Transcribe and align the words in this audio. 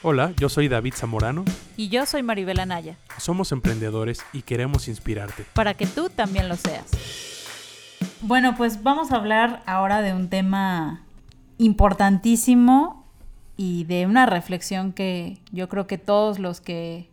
Hola, 0.00 0.32
yo 0.38 0.48
soy 0.48 0.68
David 0.68 0.94
Zamorano. 0.94 1.44
Y 1.76 1.88
yo 1.88 2.06
soy 2.06 2.22
Maribel 2.22 2.60
Anaya. 2.60 2.96
Somos 3.18 3.50
emprendedores 3.50 4.24
y 4.32 4.42
queremos 4.42 4.86
inspirarte. 4.86 5.44
Para 5.54 5.74
que 5.74 5.88
tú 5.88 6.08
también 6.08 6.48
lo 6.48 6.54
seas. 6.54 6.86
Bueno, 8.20 8.54
pues 8.56 8.84
vamos 8.84 9.10
a 9.10 9.16
hablar 9.16 9.60
ahora 9.66 10.00
de 10.00 10.12
un 10.12 10.28
tema 10.28 11.02
importantísimo 11.58 13.08
y 13.56 13.84
de 13.84 14.06
una 14.06 14.24
reflexión 14.24 14.92
que 14.92 15.40
yo 15.50 15.68
creo 15.68 15.88
que 15.88 15.98
todos 15.98 16.38
los 16.38 16.60
que 16.60 17.10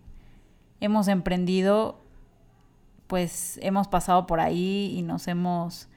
hemos 0.80 1.08
emprendido, 1.08 2.00
pues 3.08 3.58
hemos 3.64 3.88
pasado 3.88 4.28
por 4.28 4.40
ahí 4.40 4.94
y 4.96 5.02
nos 5.02 5.28
hemos 5.28 5.88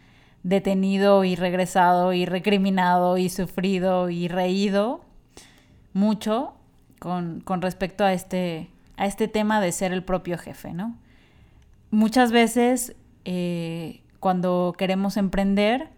detenido 0.43 1.25
y 1.25 1.37
regresado 1.37 2.15
y 2.15 2.25
recriminado 2.25 3.19
y 3.19 3.29
sufrido 3.29 4.09
y 4.09 4.29
reído 4.29 5.05
mucho 5.93 6.55
con, 6.99 7.43
respecto 7.61 8.05
a 8.05 8.13
este, 8.13 8.71
a 8.97 9.07
este 9.07 9.29
tema 9.29 9.61
de 9.61 9.73
ser 9.73 9.93
el 9.93 10.03
propio 10.03 10.39
jefe, 10.39 10.73
¿no? 10.73 10.97
Muchas 11.91 12.33
veces 12.33 12.95
eh, 13.25 14.03
cuando 14.21 14.75
queremos 14.77 15.17
emprender 15.17 15.89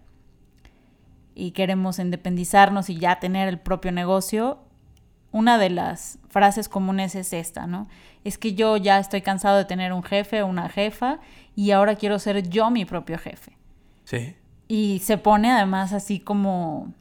y 1.34 1.52
queremos 1.52 1.98
independizarnos 1.98 2.90
y 2.90 2.98
ya 2.98 3.18
tener 3.18 3.48
el 3.48 3.58
propio 3.58 3.92
negocio, 3.92 4.58
una 5.32 5.58
de 5.58 5.70
las 5.70 6.18
frases 6.28 6.68
comunes 6.68 7.14
es 7.14 7.32
esta, 7.32 7.66
¿no? 7.66 7.88
Es 8.24 8.36
que 8.36 8.54
yo 8.54 8.76
ya 8.76 8.98
estoy 8.98 9.22
cansado 9.22 9.58
de 9.58 9.64
tener 9.64 9.92
un 9.92 10.02
jefe 10.02 10.42
o 10.42 10.46
una 10.46 10.68
jefa 10.68 11.20
y 11.56 11.70
ahora 11.70 11.94
quiero 11.96 12.18
ser 12.18 12.48
yo 12.48 12.70
mi 12.70 12.84
propio 12.84 13.18
jefe. 13.18 13.56
Sí. 14.04 14.34
Y 14.68 15.00
se 15.04 15.18
pone 15.18 15.50
además 15.50 15.92
así 15.92 16.20
como 16.20 16.92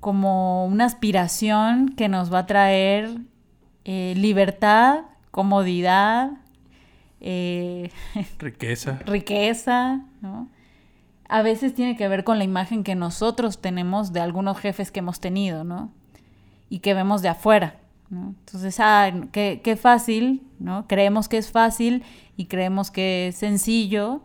como 0.00 0.66
una 0.66 0.86
aspiración 0.86 1.90
que 1.90 2.08
nos 2.08 2.32
va 2.32 2.40
a 2.40 2.46
traer 2.46 3.18
eh, 3.84 4.14
libertad, 4.16 5.02
comodidad, 5.30 6.32
eh, 7.20 7.90
riqueza. 8.38 8.98
riqueza, 9.06 10.00
¿no? 10.22 10.48
A 11.28 11.42
veces 11.42 11.74
tiene 11.74 11.96
que 11.96 12.08
ver 12.08 12.24
con 12.24 12.38
la 12.38 12.44
imagen 12.44 12.82
que 12.82 12.96
nosotros 12.96 13.60
tenemos 13.60 14.12
de 14.12 14.20
algunos 14.20 14.58
jefes 14.58 14.90
que 14.90 14.98
hemos 14.98 15.20
tenido, 15.20 15.62
¿no? 15.62 15.92
Y 16.68 16.80
que 16.80 16.94
vemos 16.94 17.22
de 17.22 17.28
afuera, 17.28 17.76
¿no? 18.08 18.34
Entonces, 18.40 18.80
ah, 18.80 19.12
qué, 19.30 19.60
qué 19.62 19.76
fácil, 19.76 20.42
¿no? 20.58 20.86
Creemos 20.88 21.28
que 21.28 21.38
es 21.38 21.50
fácil 21.50 22.02
y 22.36 22.46
creemos 22.46 22.90
que 22.90 23.28
es 23.28 23.36
sencillo, 23.36 24.22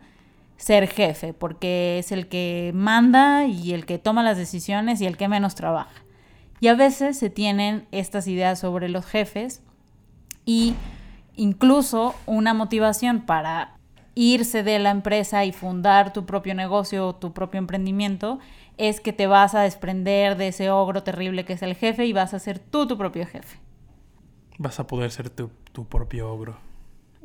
ser 0.56 0.88
jefe, 0.88 1.32
porque 1.32 1.98
es 1.98 2.12
el 2.12 2.28
que 2.28 2.72
manda 2.74 3.46
y 3.46 3.72
el 3.72 3.86
que 3.86 3.98
toma 3.98 4.22
las 4.22 4.36
decisiones 4.36 5.00
y 5.00 5.06
el 5.06 5.16
que 5.16 5.28
menos 5.28 5.54
trabaja. 5.54 6.02
Y 6.60 6.68
a 6.68 6.74
veces 6.74 7.18
se 7.18 7.30
tienen 7.30 7.86
estas 7.92 8.26
ideas 8.26 8.58
sobre 8.58 8.88
los 8.88 9.04
jefes 9.04 9.62
y 10.44 10.74
incluso 11.34 12.14
una 12.24 12.54
motivación 12.54 13.22
para 13.22 13.76
irse 14.14 14.62
de 14.62 14.78
la 14.78 14.90
empresa 14.90 15.44
y 15.44 15.52
fundar 15.52 16.12
tu 16.12 16.24
propio 16.24 16.54
negocio 16.54 17.08
o 17.08 17.14
tu 17.14 17.34
propio 17.34 17.58
emprendimiento 17.58 18.38
es 18.78 19.00
que 19.00 19.12
te 19.12 19.26
vas 19.26 19.54
a 19.54 19.60
desprender 19.60 20.36
de 20.36 20.48
ese 20.48 20.70
ogro 20.70 21.02
terrible 21.02 21.44
que 21.44 21.52
es 21.52 21.62
el 21.62 21.74
jefe 21.74 22.06
y 22.06 22.12
vas 22.14 22.32
a 22.32 22.38
ser 22.38 22.58
tú 22.58 22.86
tu 22.86 22.96
propio 22.96 23.26
jefe. 23.26 23.58
Vas 24.58 24.80
a 24.80 24.86
poder 24.86 25.10
ser 25.10 25.28
tu, 25.28 25.50
tu 25.72 25.84
propio 25.84 26.32
ogro. 26.32 26.65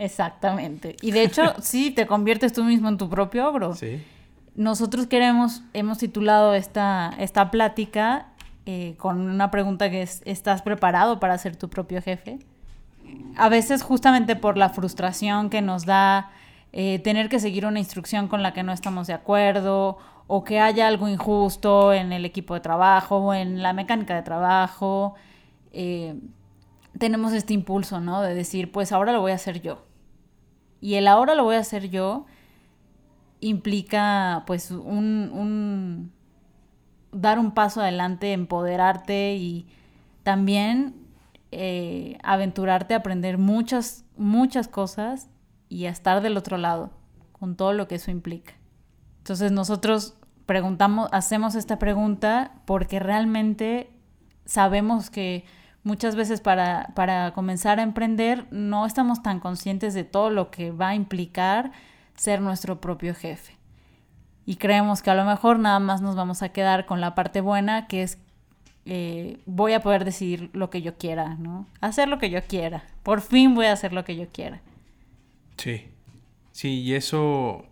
Exactamente. 0.01 0.95
Y 1.01 1.11
de 1.11 1.23
hecho, 1.23 1.53
sí, 1.61 1.91
te 1.91 2.07
conviertes 2.07 2.53
tú 2.53 2.63
mismo 2.63 2.89
en 2.89 2.97
tu 2.97 3.07
propio 3.07 3.47
ogro. 3.47 3.75
Sí. 3.75 4.03
Nosotros 4.55 5.05
queremos, 5.07 5.61
hemos 5.73 5.99
titulado 5.99 6.55
esta, 6.55 7.13
esta 7.19 7.51
plática 7.51 8.27
eh, 8.65 8.95
con 8.97 9.21
una 9.21 9.51
pregunta 9.51 9.91
que 9.91 10.01
es, 10.01 10.23
¿estás 10.25 10.63
preparado 10.63 11.19
para 11.19 11.37
ser 11.37 11.55
tu 11.55 11.69
propio 11.69 12.01
jefe? 12.01 12.39
A 13.37 13.47
veces 13.47 13.83
justamente 13.83 14.35
por 14.35 14.57
la 14.57 14.69
frustración 14.69 15.49
que 15.49 15.61
nos 15.61 15.85
da 15.85 16.31
eh, 16.73 16.99
tener 16.99 17.29
que 17.29 17.39
seguir 17.39 17.65
una 17.65 17.79
instrucción 17.79 18.27
con 18.27 18.41
la 18.41 18.53
que 18.53 18.63
no 18.63 18.71
estamos 18.71 19.07
de 19.07 19.13
acuerdo 19.13 19.99
o 20.27 20.43
que 20.43 20.59
haya 20.59 20.87
algo 20.87 21.07
injusto 21.09 21.93
en 21.93 22.11
el 22.11 22.25
equipo 22.25 22.55
de 22.55 22.61
trabajo 22.61 23.17
o 23.17 23.33
en 23.33 23.61
la 23.61 23.73
mecánica 23.73 24.15
de 24.15 24.23
trabajo, 24.23 25.13
eh, 25.73 26.15
tenemos 26.97 27.33
este 27.33 27.53
impulso, 27.53 27.99
¿no? 27.99 28.21
De 28.21 28.33
decir, 28.33 28.71
pues 28.71 28.91
ahora 28.91 29.11
lo 29.11 29.21
voy 29.21 29.31
a 29.31 29.35
hacer 29.35 29.61
yo. 29.61 29.90
Y 30.81 30.95
el 30.95 31.07
ahora 31.07 31.35
lo 31.35 31.43
voy 31.43 31.55
a 31.55 31.59
hacer 31.59 31.89
yo 31.89 32.25
implica 33.39 34.43
pues 34.47 34.71
un, 34.71 36.11
dar 37.11 37.39
un 37.39 37.51
paso 37.51 37.81
adelante, 37.81 38.33
empoderarte 38.33 39.35
y 39.35 39.67
también 40.23 40.95
eh, 41.51 42.17
aventurarte 42.23 42.93
a 42.93 42.97
aprender 42.97 43.37
muchas, 43.37 44.05
muchas 44.17 44.67
cosas 44.67 45.29
y 45.69 45.85
a 45.85 45.89
estar 45.89 46.21
del 46.21 46.37
otro 46.37 46.57
lado 46.57 46.91
con 47.31 47.55
todo 47.55 47.73
lo 47.73 47.87
que 47.87 47.95
eso 47.95 48.11
implica. 48.11 48.53
Entonces 49.19 49.51
nosotros 49.51 50.15
preguntamos, 50.45 51.09
hacemos 51.11 51.55
esta 51.55 51.79
pregunta 51.79 52.53
porque 52.65 52.99
realmente 52.99 53.91
sabemos 54.45 55.09
que 55.09 55.45
muchas 55.83 56.15
veces 56.15 56.41
para, 56.41 56.91
para 56.95 57.33
comenzar 57.33 57.79
a 57.79 57.83
emprender 57.83 58.45
no 58.51 58.85
estamos 58.85 59.23
tan 59.23 59.39
conscientes 59.39 59.93
de 59.93 60.03
todo 60.03 60.29
lo 60.29 60.51
que 60.51 60.71
va 60.71 60.89
a 60.89 60.95
implicar 60.95 61.71
ser 62.15 62.41
nuestro 62.41 62.79
propio 62.79 63.15
jefe. 63.15 63.57
Y 64.45 64.55
creemos 64.55 65.01
que 65.01 65.09
a 65.09 65.15
lo 65.15 65.25
mejor 65.25 65.59
nada 65.59 65.79
más 65.79 66.01
nos 66.01 66.15
vamos 66.15 66.41
a 66.41 66.49
quedar 66.49 66.85
con 66.85 67.01
la 67.01 67.15
parte 67.15 67.41
buena, 67.41 67.87
que 67.87 68.03
es 68.03 68.17
eh, 68.85 69.39
voy 69.45 69.73
a 69.73 69.81
poder 69.81 70.05
decidir 70.05 70.49
lo 70.53 70.69
que 70.71 70.81
yo 70.81 70.97
quiera, 70.97 71.35
¿no? 71.35 71.67
Hacer 71.81 72.07
lo 72.07 72.17
que 72.17 72.29
yo 72.31 72.41
quiera. 72.43 72.83
Por 73.03 73.21
fin 73.21 73.53
voy 73.53 73.67
a 73.67 73.73
hacer 73.73 73.93
lo 73.93 74.03
que 74.03 74.15
yo 74.15 74.27
quiera. 74.29 74.61
Sí. 75.57 75.87
Sí, 76.51 76.81
y 76.81 76.95
eso 76.95 77.65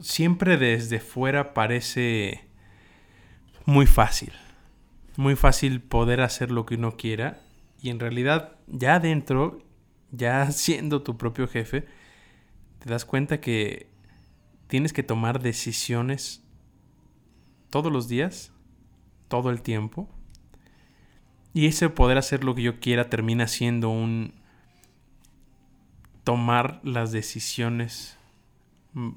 siempre 0.00 0.56
desde 0.56 0.98
fuera 0.98 1.54
parece 1.54 2.44
muy 3.64 3.86
fácil 3.86 4.32
muy 5.16 5.36
fácil 5.36 5.80
poder 5.80 6.20
hacer 6.20 6.50
lo 6.50 6.66
que 6.66 6.74
uno 6.74 6.96
quiera 6.96 7.40
y 7.80 7.90
en 7.90 8.00
realidad 8.00 8.56
ya 8.66 8.96
adentro, 8.96 9.62
ya 10.10 10.50
siendo 10.50 11.02
tu 11.02 11.16
propio 11.16 11.46
jefe, 11.46 11.86
te 12.78 12.90
das 12.90 13.04
cuenta 13.04 13.40
que 13.40 13.90
tienes 14.68 14.92
que 14.92 15.02
tomar 15.02 15.40
decisiones 15.40 16.42
todos 17.70 17.92
los 17.92 18.08
días, 18.08 18.52
todo 19.28 19.50
el 19.50 19.62
tiempo. 19.62 20.08
Y 21.52 21.66
ese 21.66 21.88
poder 21.88 22.18
hacer 22.18 22.42
lo 22.42 22.54
que 22.54 22.62
yo 22.62 22.80
quiera 22.80 23.10
termina 23.10 23.46
siendo 23.46 23.90
un 23.90 24.34
tomar 26.24 26.80
las 26.82 27.12
decisiones, 27.12 28.18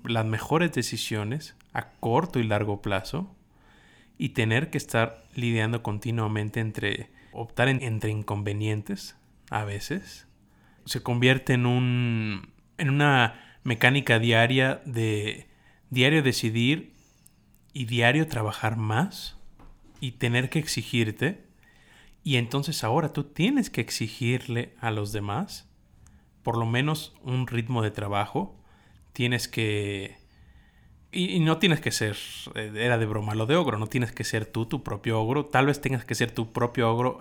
las 0.04 0.26
mejores 0.26 0.72
decisiones 0.74 1.56
a 1.74 1.90
corto 1.90 2.40
y 2.40 2.44
largo 2.44 2.82
plazo 2.82 3.37
y 4.18 4.30
tener 4.30 4.70
que 4.70 4.78
estar 4.78 5.24
lidiando 5.36 5.84
continuamente 5.84 6.60
entre 6.60 7.10
optar 7.32 7.70
entre 7.70 8.10
inconvenientes 8.10 9.16
a 9.50 9.64
veces 9.64 10.28
se 10.86 11.04
convierte 11.04 11.54
en 11.54 11.66
un 11.66 12.54
en 12.78 12.90
una 12.90 13.60
mecánica 13.64 14.20
diaria 14.20 14.82
de 14.86 15.48
diario 15.90 16.24
decidir 16.24 16.94
y 17.74 17.86
diario 17.86 18.28
trabajar 18.28 18.78
más 18.78 19.38
y 20.00 20.14
tener 20.14 20.50
que 20.50 20.60
exigirte. 20.60 21.46
Y 22.24 22.38
entonces 22.38 22.84
ahora 22.84 23.14
tú 23.14 23.24
tienes 23.24 23.70
que 23.70 23.82
exigirle 23.82 24.74
a 24.80 24.92
los 24.92 25.12
demás 25.12 25.70
por 26.44 26.58
lo 26.58 26.66
menos 26.66 27.16
un 27.24 27.48
ritmo 27.48 27.82
de 27.82 27.92
trabajo. 27.92 28.58
Tienes 29.14 29.48
que 29.48 30.18
y, 31.12 31.40
no 31.40 31.58
tienes 31.58 31.80
que 31.80 31.92
ser, 31.92 32.18
eh, 32.56 32.72
era 32.76 32.98
de 32.98 33.06
broma 33.06 33.36
lo 33.36 33.46
de 33.46 33.56
ogro, 33.56 33.78
no 33.78 33.88
tienes 33.88 34.12
que 34.12 34.24
ser 34.24 34.46
tú 34.46 34.66
tu 34.66 34.84
propio 34.84 35.20
ogro, 35.22 35.46
tal 35.46 35.68
vez 35.68 35.82
tengas 35.82 36.06
que 36.06 36.16
ser 36.16 36.32
tu 36.32 36.52
propio 36.52 36.92
ogro 36.92 37.20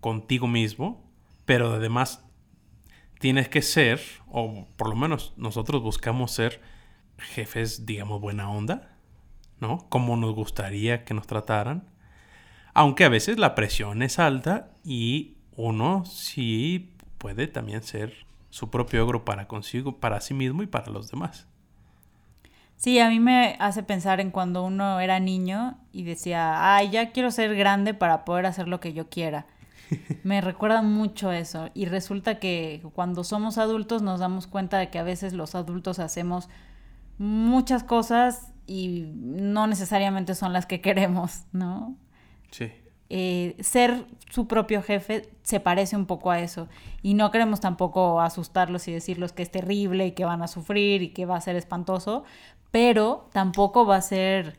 contigo 0.00 0.46
mismo, 0.46 1.08
pero 1.44 1.74
además 1.74 2.24
tienes 3.18 3.48
que 3.48 3.62
ser, 3.62 4.00
o 4.28 4.66
por 4.76 4.88
lo 4.88 4.96
menos 4.96 5.34
nosotros 5.36 5.82
buscamos 5.82 6.32
ser 6.32 6.60
jefes, 7.18 7.86
digamos, 7.86 8.20
buena 8.20 8.50
onda, 8.50 8.96
¿no? 9.60 9.86
Como 9.90 10.16
nos 10.16 10.34
gustaría 10.34 11.04
que 11.04 11.14
nos 11.14 11.26
trataran, 11.26 11.88
aunque 12.72 13.04
a 13.04 13.08
veces 13.08 13.38
la 13.38 13.54
presión 13.54 14.02
es 14.02 14.18
alta 14.18 14.70
y 14.84 15.36
uno 15.54 16.04
sí 16.06 16.94
puede 17.18 17.46
también 17.46 17.82
ser 17.82 18.26
su 18.48 18.70
propio 18.70 19.04
ogro 19.04 19.24
para 19.24 19.46
consigo, 19.46 19.98
para 19.98 20.20
sí 20.20 20.34
mismo 20.34 20.62
y 20.62 20.66
para 20.66 20.90
los 20.90 21.10
demás. 21.10 21.46
Sí, 22.80 22.98
a 22.98 23.10
mí 23.10 23.20
me 23.20 23.56
hace 23.58 23.82
pensar 23.82 24.20
en 24.20 24.30
cuando 24.30 24.64
uno 24.64 25.00
era 25.00 25.20
niño 25.20 25.76
y 25.92 26.04
decía, 26.04 26.74
ay, 26.76 26.88
ya 26.88 27.12
quiero 27.12 27.30
ser 27.30 27.54
grande 27.54 27.92
para 27.92 28.24
poder 28.24 28.46
hacer 28.46 28.68
lo 28.68 28.80
que 28.80 28.94
yo 28.94 29.10
quiera. 29.10 29.46
Me 30.22 30.40
recuerda 30.40 30.80
mucho 30.80 31.30
eso. 31.30 31.68
Y 31.74 31.84
resulta 31.84 32.38
que 32.38 32.80
cuando 32.94 33.22
somos 33.22 33.58
adultos 33.58 34.00
nos 34.00 34.20
damos 34.20 34.46
cuenta 34.46 34.78
de 34.78 34.88
que 34.88 34.98
a 34.98 35.02
veces 35.02 35.34
los 35.34 35.54
adultos 35.54 35.98
hacemos 35.98 36.48
muchas 37.18 37.84
cosas 37.84 38.54
y 38.66 39.10
no 39.14 39.66
necesariamente 39.66 40.34
son 40.34 40.54
las 40.54 40.64
que 40.64 40.80
queremos, 40.80 41.44
¿no? 41.52 41.98
Sí. 42.50 42.72
eh, 43.10 43.56
ser 43.60 44.06
su 44.30 44.46
propio 44.46 44.82
jefe 44.82 45.28
se 45.42 45.60
parece 45.60 45.96
un 45.96 46.06
poco 46.06 46.30
a 46.30 46.40
eso. 46.40 46.68
Y 47.02 47.14
no 47.14 47.30
queremos 47.32 47.60
tampoco 47.60 48.20
asustarlos 48.20 48.86
y 48.88 48.92
decirles 48.92 49.32
que 49.32 49.42
es 49.42 49.50
terrible 49.50 50.06
y 50.06 50.12
que 50.12 50.24
van 50.24 50.42
a 50.42 50.48
sufrir 50.48 51.02
y 51.02 51.10
que 51.10 51.26
va 51.26 51.36
a 51.36 51.40
ser 51.40 51.56
espantoso, 51.56 52.24
pero 52.70 53.28
tampoco 53.32 53.86
va 53.86 53.96
a 53.96 54.02
ser 54.02 54.58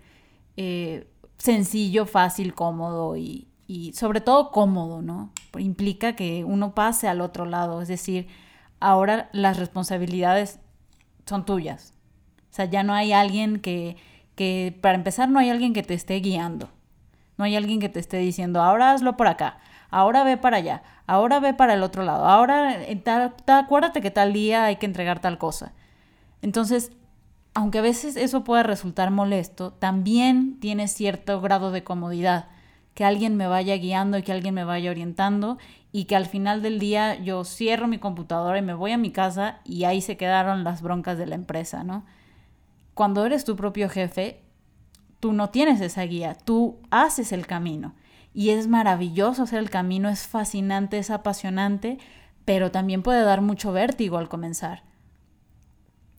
eh, 0.57 1.07
sencillo, 1.37 2.05
fácil, 2.05 2.53
cómodo 2.53 3.15
y, 3.17 3.47
y 3.67 3.93
sobre 3.93 4.21
todo 4.21 4.51
cómodo, 4.51 5.01
¿no? 5.01 5.31
Implica 5.57 6.15
que 6.15 6.43
uno 6.43 6.75
pase 6.75 7.07
al 7.07 7.21
otro 7.21 7.45
lado, 7.45 7.81
es 7.81 7.87
decir, 7.87 8.27
ahora 8.81 9.29
las 9.31 9.57
responsabilidades 9.57 10.59
son 11.25 11.45
tuyas. 11.45 11.93
O 12.51 12.53
sea, 12.53 12.65
ya 12.65 12.83
no 12.83 12.93
hay 12.93 13.13
alguien 13.13 13.61
que, 13.61 13.95
que, 14.35 14.77
para 14.81 14.95
empezar, 14.95 15.29
no 15.29 15.39
hay 15.39 15.49
alguien 15.49 15.71
que 15.71 15.83
te 15.83 15.93
esté 15.93 16.15
guiando. 16.15 16.69
No 17.37 17.45
hay 17.45 17.55
alguien 17.55 17.79
que 17.79 17.89
te 17.89 17.99
esté 17.99 18.17
diciendo, 18.17 18.61
ahora 18.61 18.91
hazlo 18.91 19.15
por 19.15 19.27
acá, 19.27 19.57
ahora 19.89 20.23
ve 20.23 20.37
para 20.37 20.57
allá, 20.57 20.83
ahora 21.07 21.39
ve 21.39 21.53
para 21.53 21.73
el 21.73 21.81
otro 21.81 22.03
lado, 22.03 22.25
ahora 22.25 22.77
acuérdate 23.47 24.01
que 24.01 24.11
tal 24.11 24.33
día 24.33 24.65
hay 24.65 24.75
que 24.75 24.85
entregar 24.85 25.21
tal 25.21 25.37
cosa. 25.37 25.73
Entonces, 26.41 26.91
aunque 27.53 27.79
a 27.79 27.81
veces 27.81 28.15
eso 28.15 28.43
pueda 28.43 28.63
resultar 28.63 29.11
molesto, 29.11 29.73
también 29.73 30.59
tiene 30.59 30.87
cierto 30.87 31.41
grado 31.41 31.71
de 31.71 31.83
comodidad, 31.83 32.47
que 32.93 33.05
alguien 33.05 33.35
me 33.35 33.47
vaya 33.47 33.75
guiando 33.77 34.17
y 34.17 34.23
que 34.23 34.31
alguien 34.31 34.53
me 34.53 34.63
vaya 34.63 34.91
orientando 34.91 35.57
y 35.91 36.05
que 36.05 36.15
al 36.15 36.25
final 36.25 36.61
del 36.61 36.79
día 36.79 37.15
yo 37.15 37.43
cierro 37.43 37.87
mi 37.87 37.97
computadora 37.97 38.57
y 38.57 38.61
me 38.61 38.73
voy 38.73 38.91
a 38.91 38.97
mi 38.97 39.11
casa 39.11 39.59
y 39.65 39.83
ahí 39.83 40.01
se 40.01 40.17
quedaron 40.17 40.63
las 40.63 40.81
broncas 40.81 41.17
de 41.17 41.25
la 41.25 41.35
empresa, 41.35 41.83
¿no? 41.83 42.05
Cuando 42.93 43.25
eres 43.25 43.45
tu 43.45 43.55
propio 43.55 43.89
jefe, 43.89 44.41
tú 45.19 45.33
no 45.33 45.49
tienes 45.49 45.81
esa 45.81 46.03
guía, 46.03 46.35
tú 46.35 46.79
haces 46.89 47.31
el 47.31 47.47
camino. 47.47 47.95
Y 48.33 48.49
es 48.49 48.67
maravilloso 48.67 49.43
hacer 49.43 49.59
el 49.59 49.69
camino, 49.69 50.07
es 50.07 50.27
fascinante, 50.27 50.97
es 50.97 51.09
apasionante, 51.09 51.97
pero 52.45 52.71
también 52.71 53.03
puede 53.03 53.23
dar 53.23 53.41
mucho 53.41 53.73
vértigo 53.73 54.17
al 54.17 54.29
comenzar. 54.29 54.83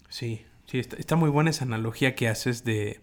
Sí, 0.08 0.44
sí, 0.66 0.78
está, 0.78 1.16
muy 1.16 1.30
buena 1.30 1.50
esa 1.50 1.64
analogía 1.64 2.14
que 2.14 2.28
haces 2.28 2.64
de 2.64 3.00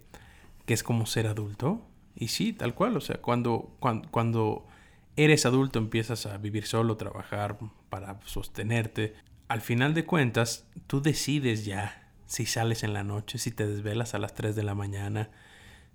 que 0.65 0.73
es 0.73 0.83
como 0.83 1.05
ser 1.05 1.27
adulto. 1.27 1.85
Y 2.15 2.27
sí, 2.29 2.53
tal 2.53 2.75
cual, 2.75 2.97
o 2.97 3.01
sea, 3.01 3.17
cuando, 3.21 3.75
cuando, 3.79 4.09
cuando 4.09 4.67
eres 5.15 5.45
adulto 5.45 5.79
empiezas 5.79 6.25
a 6.25 6.37
vivir 6.37 6.65
solo, 6.65 6.97
trabajar 6.97 7.57
para 7.89 8.19
sostenerte, 8.25 9.15
al 9.47 9.61
final 9.61 9.93
de 9.93 10.05
cuentas, 10.05 10.67
tú 10.87 11.01
decides 11.01 11.65
ya 11.65 12.09
si 12.29 12.45
sales 12.45 12.83
en 12.83 12.93
la 12.93 13.03
noche, 13.03 13.39
si 13.39 13.49
te 13.49 13.65
desvelas 13.65 14.13
a 14.13 14.19
las 14.19 14.35
3 14.35 14.55
de 14.55 14.61
la 14.61 14.75
mañana, 14.75 15.31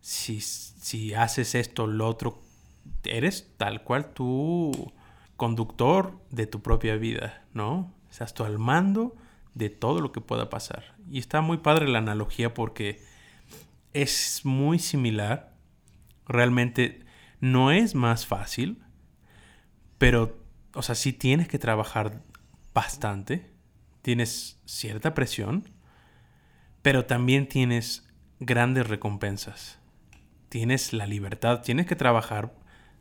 si, 0.00 1.14
haces 1.14 1.54
esto 1.54 1.84
o 1.84 1.86
lo 1.86 2.08
otro, 2.08 2.42
eres 3.04 3.52
tal 3.56 3.84
cual 3.84 4.12
tú 4.12 4.92
conductor 5.36 6.18
de 6.30 6.46
tu 6.48 6.60
propia 6.60 6.96
vida, 6.96 7.44
¿no? 7.54 7.94
Estás 8.10 8.34
tú 8.34 8.44
al 8.44 8.58
mando 8.58 9.14
de 9.54 9.70
todo 9.70 10.00
lo 10.00 10.10
que 10.10 10.20
pueda 10.20 10.50
pasar. 10.50 10.93
Y 11.10 11.18
está 11.18 11.40
muy 11.40 11.58
padre 11.58 11.88
la 11.88 11.98
analogía 11.98 12.54
porque 12.54 13.02
es 13.92 14.40
muy 14.44 14.78
similar. 14.78 15.54
Realmente 16.26 17.04
no 17.40 17.70
es 17.70 17.94
más 17.94 18.26
fácil, 18.26 18.82
pero, 19.98 20.38
o 20.74 20.82
sea, 20.82 20.94
sí 20.94 21.12
tienes 21.12 21.48
que 21.48 21.58
trabajar 21.58 22.22
bastante. 22.72 23.50
Tienes 24.02 24.60
cierta 24.64 25.14
presión, 25.14 25.68
pero 26.82 27.06
también 27.06 27.48
tienes 27.48 28.08
grandes 28.40 28.86
recompensas 28.86 29.78
tienes 30.54 30.92
la 30.92 31.08
libertad, 31.08 31.62
tienes 31.62 31.84
que 31.86 31.96
trabajar 31.96 32.54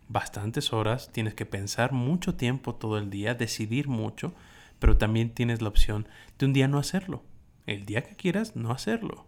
bastantes 0.08 0.74
horas, 0.74 1.12
tienes 1.12 1.36
que 1.36 1.46
pensar 1.46 1.92
mucho 1.92 2.34
tiempo 2.34 2.74
todo 2.74 2.98
el 2.98 3.12
día, 3.12 3.36
decidir 3.36 3.88
mucho, 3.88 4.34
pero 4.80 4.98
también 4.98 5.36
tienes 5.36 5.62
la 5.62 5.70
opción 5.70 6.08
de 6.40 6.48
un 6.48 6.54
día 6.54 6.68
no 6.68 6.80
hacerlo. 6.80 7.22
El 7.66 7.86
día 7.86 8.04
que 8.04 8.16
quieras, 8.16 8.56
no 8.56 8.72
hacerlo. 8.72 9.26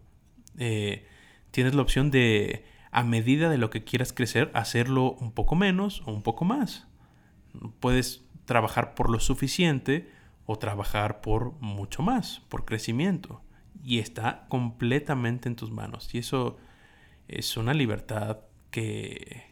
Eh, 0.58 1.06
tienes 1.52 1.76
la 1.76 1.82
opción 1.82 2.12
de, 2.12 2.66
a 2.92 3.04
medida 3.04 3.50
de 3.50 3.58
lo 3.58 3.70
que 3.70 3.84
quieras 3.84 4.14
crecer, 4.14 4.52
hacerlo 4.54 5.14
un 5.14 5.32
poco 5.32 5.56
menos 5.56 6.02
o 6.06 6.12
un 6.12 6.22
poco 6.22 6.46
más. 6.46 6.88
Puedes 7.80 8.26
trabajar 8.46 8.94
por 8.96 9.10
lo 9.10 9.20
suficiente 9.20 10.10
o 10.46 10.58
trabajar 10.58 11.22
por 11.22 11.54
mucho 11.62 12.04
más, 12.04 12.42
por 12.50 12.66
crecimiento. 12.66 13.42
Y 13.84 14.00
está 14.00 14.46
completamente 14.50 15.50
en 15.50 15.56
tus 15.56 15.72
manos. 15.72 16.14
Y 16.14 16.20
eso 16.20 16.58
es 17.28 17.58
una 17.58 17.74
libertad 17.74 18.40
que, 18.72 19.44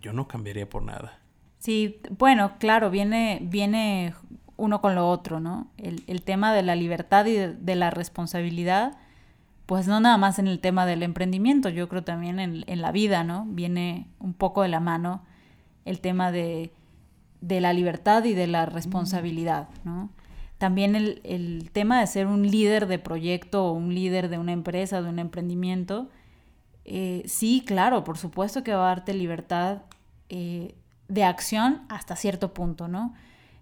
yo 0.00 0.12
no 0.12 0.26
cambiaría 0.28 0.68
por 0.68 0.82
nada. 0.82 1.20
Sí, 1.58 2.00
bueno, 2.10 2.58
claro, 2.58 2.90
viene, 2.90 3.40
viene 3.42 4.14
uno 4.56 4.80
con 4.80 4.94
lo 4.94 5.08
otro, 5.08 5.40
¿no? 5.40 5.68
El, 5.76 6.22
tema 6.22 6.54
de 6.54 6.62
la 6.62 6.74
libertad 6.74 7.26
y 7.26 7.34
de, 7.34 7.76
la 7.76 7.90
responsabilidad, 7.90 8.96
pues 9.66 9.86
no 9.86 10.00
nada 10.00 10.16
más 10.16 10.38
en 10.38 10.46
el 10.46 10.60
tema 10.60 10.86
del 10.86 11.02
emprendimiento, 11.02 11.68
yo 11.68 11.88
creo 11.88 12.04
también 12.04 12.38
en, 12.38 12.82
la 12.82 12.92
vida, 12.92 13.24
¿no? 13.24 13.44
Viene 13.48 14.06
un 14.18 14.32
poco 14.34 14.62
de 14.62 14.68
la 14.68 14.80
mano 14.80 15.22
el 15.84 16.00
tema 16.00 16.32
de, 16.32 16.72
la 17.40 17.72
libertad 17.72 18.24
y 18.24 18.34
de 18.34 18.46
la 18.46 18.66
responsabilidad, 18.66 19.68
¿no? 19.84 20.10
También 20.58 20.96
el, 20.96 21.20
el, 21.24 21.70
tema 21.72 22.00
de 22.00 22.06
ser 22.06 22.26
un 22.26 22.50
líder 22.50 22.86
de 22.86 22.98
proyecto 22.98 23.66
o 23.66 23.72
un 23.72 23.94
líder 23.94 24.30
de 24.30 24.38
una 24.38 24.52
empresa, 24.52 25.02
de 25.02 25.10
un 25.10 25.18
emprendimiento, 25.18 26.08
eh, 26.88 27.24
sí, 27.26 27.64
claro, 27.66 28.04
por 28.04 28.16
supuesto 28.16 28.62
que 28.62 28.72
va 28.72 28.84
a 28.84 28.94
darte 28.94 29.12
libertad 29.12 29.82
eh, 30.28 30.76
de 31.08 31.24
acción 31.24 31.82
hasta 31.88 32.14
cierto 32.14 32.54
punto, 32.54 32.86
¿no? 32.86 33.12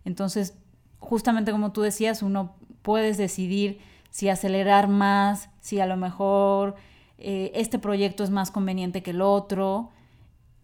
Entonces, 0.04 0.58
justamente 1.04 1.52
como 1.52 1.72
tú 1.72 1.82
decías, 1.82 2.22
uno 2.22 2.54
puedes 2.82 3.16
decidir 3.16 3.80
si 4.10 4.28
acelerar 4.28 4.88
más, 4.88 5.50
si 5.60 5.80
a 5.80 5.86
lo 5.86 5.96
mejor 5.96 6.76
eh, 7.18 7.52
este 7.54 7.78
proyecto 7.78 8.24
es 8.24 8.30
más 8.30 8.50
conveniente 8.50 9.02
que 9.02 9.10
el 9.10 9.22
otro 9.22 9.90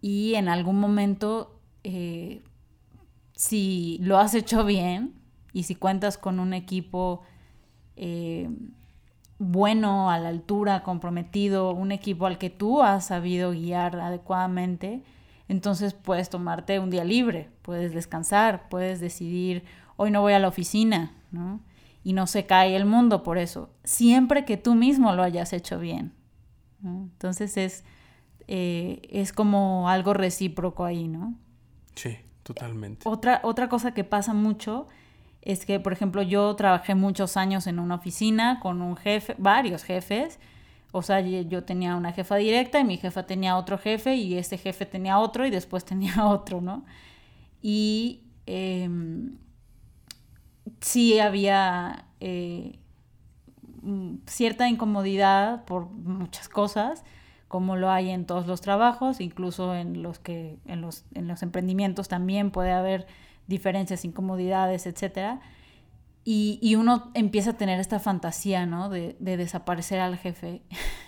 y 0.01 0.35
en 0.35 0.49
algún 0.49 0.79
momento, 0.79 1.59
si 3.33 3.97
lo 4.01 4.17
has 4.17 4.33
hecho 4.33 4.65
bien 4.65 5.13
y 5.53 5.63
si 5.63 5.75
cuentas 5.75 6.17
con 6.17 6.39
un 6.39 6.53
equipo 6.53 7.21
bueno, 9.43 10.11
a 10.11 10.19
la 10.19 10.29
altura, 10.29 10.83
comprometido, 10.83 11.71
un 11.71 11.91
equipo 11.91 12.27
al 12.27 12.37
que 12.37 12.51
tú 12.51 12.83
has 12.83 13.07
sabido 13.07 13.49
guiar 13.53 13.99
adecuadamente, 13.99 15.01
entonces 15.47 15.95
puedes 15.95 16.29
tomarte 16.29 16.77
un 16.77 16.91
día 16.91 17.03
libre, 17.03 17.49
puedes 17.63 17.91
descansar, 17.91 18.69
puedes 18.69 18.99
decidir, 18.99 19.63
hoy 19.97 20.11
no 20.11 20.21
voy 20.21 20.33
a 20.33 20.39
la 20.39 20.47
oficina, 20.47 21.13
¿no? 21.31 21.59
Y 22.03 22.13
no 22.13 22.27
se 22.27 22.45
cae 22.45 22.75
el 22.75 22.85
mundo 22.85 23.23
por 23.23 23.37
eso, 23.37 23.69
siempre 23.83 24.45
que 24.45 24.57
tú 24.57 24.75
mismo 24.75 25.13
lo 25.13 25.23
hayas 25.23 25.53
hecho 25.53 25.79
bien. 25.79 26.13
Entonces 26.83 27.57
es, 27.57 27.83
eh, 28.47 29.01
es 29.09 29.33
como 29.33 29.87
algo 29.89 30.13
recíproco 30.13 30.83
ahí, 30.83 31.07
¿no? 31.07 31.35
Sí, 31.95 32.17
totalmente. 32.43 33.07
Otra, 33.07 33.39
otra 33.43 33.69
cosa 33.69 33.93
que 33.93 34.03
pasa 34.03 34.33
mucho 34.33 34.87
es 35.41 35.65
que, 35.65 35.79
por 35.79 35.93
ejemplo, 35.93 36.21
yo 36.21 36.55
trabajé 36.55 36.95
muchos 36.95 37.37
años 37.37 37.67
en 37.67 37.79
una 37.79 37.95
oficina 37.95 38.59
con 38.59 38.81
un 38.81 38.95
jefe, 38.95 39.35
varios 39.37 39.83
jefes. 39.83 40.39
O 40.91 41.01
sea, 41.01 41.21
yo 41.21 41.63
tenía 41.63 41.95
una 41.95 42.11
jefa 42.11 42.35
directa 42.35 42.79
y 42.79 42.83
mi 42.83 42.97
jefa 42.97 43.25
tenía 43.25 43.57
otro 43.57 43.77
jefe 43.77 44.15
y 44.15 44.37
ese 44.37 44.57
jefe 44.57 44.85
tenía 44.85 45.19
otro 45.19 45.45
y 45.45 45.49
después 45.49 45.85
tenía 45.91 46.25
otro, 46.25 46.61
¿no? 46.61 46.85
Y 47.61 48.23
em, 48.45 49.37
sí 50.79 51.19
había 51.19 52.05
eh, 52.19 52.79
mm, 53.81 54.15
cierta 54.27 54.67
incomodidad 54.67 55.65
por 55.65 55.89
muchas 55.89 56.49
cosas, 56.49 57.03
como 57.47 57.75
lo 57.75 57.89
hay 57.89 58.09
en 58.09 58.25
todos 58.25 58.47
los 58.47 58.61
trabajos, 58.61 59.19
incluso 59.19 59.75
en 59.75 60.01
los 60.03 60.19
que 60.19 60.57
en 60.65 60.81
los, 60.81 61.03
en 61.13 61.27
los 61.27 61.43
emprendimientos 61.43 62.07
también 62.07 62.51
puede 62.51 62.71
haber 62.71 63.07
diferencias, 63.47 64.05
incomodidades, 64.05 64.87
etc. 64.87 65.39
Y, 66.23 66.75
uno 66.75 67.11
empieza 67.13 67.51
a 67.51 67.57
tener 67.57 67.79
esta 67.79 67.99
fantasía, 67.99 68.65
¿no? 68.65 68.89
De, 68.89 69.15
desaparecer 69.19 69.99
al 69.99 70.17
jefe 70.17 70.61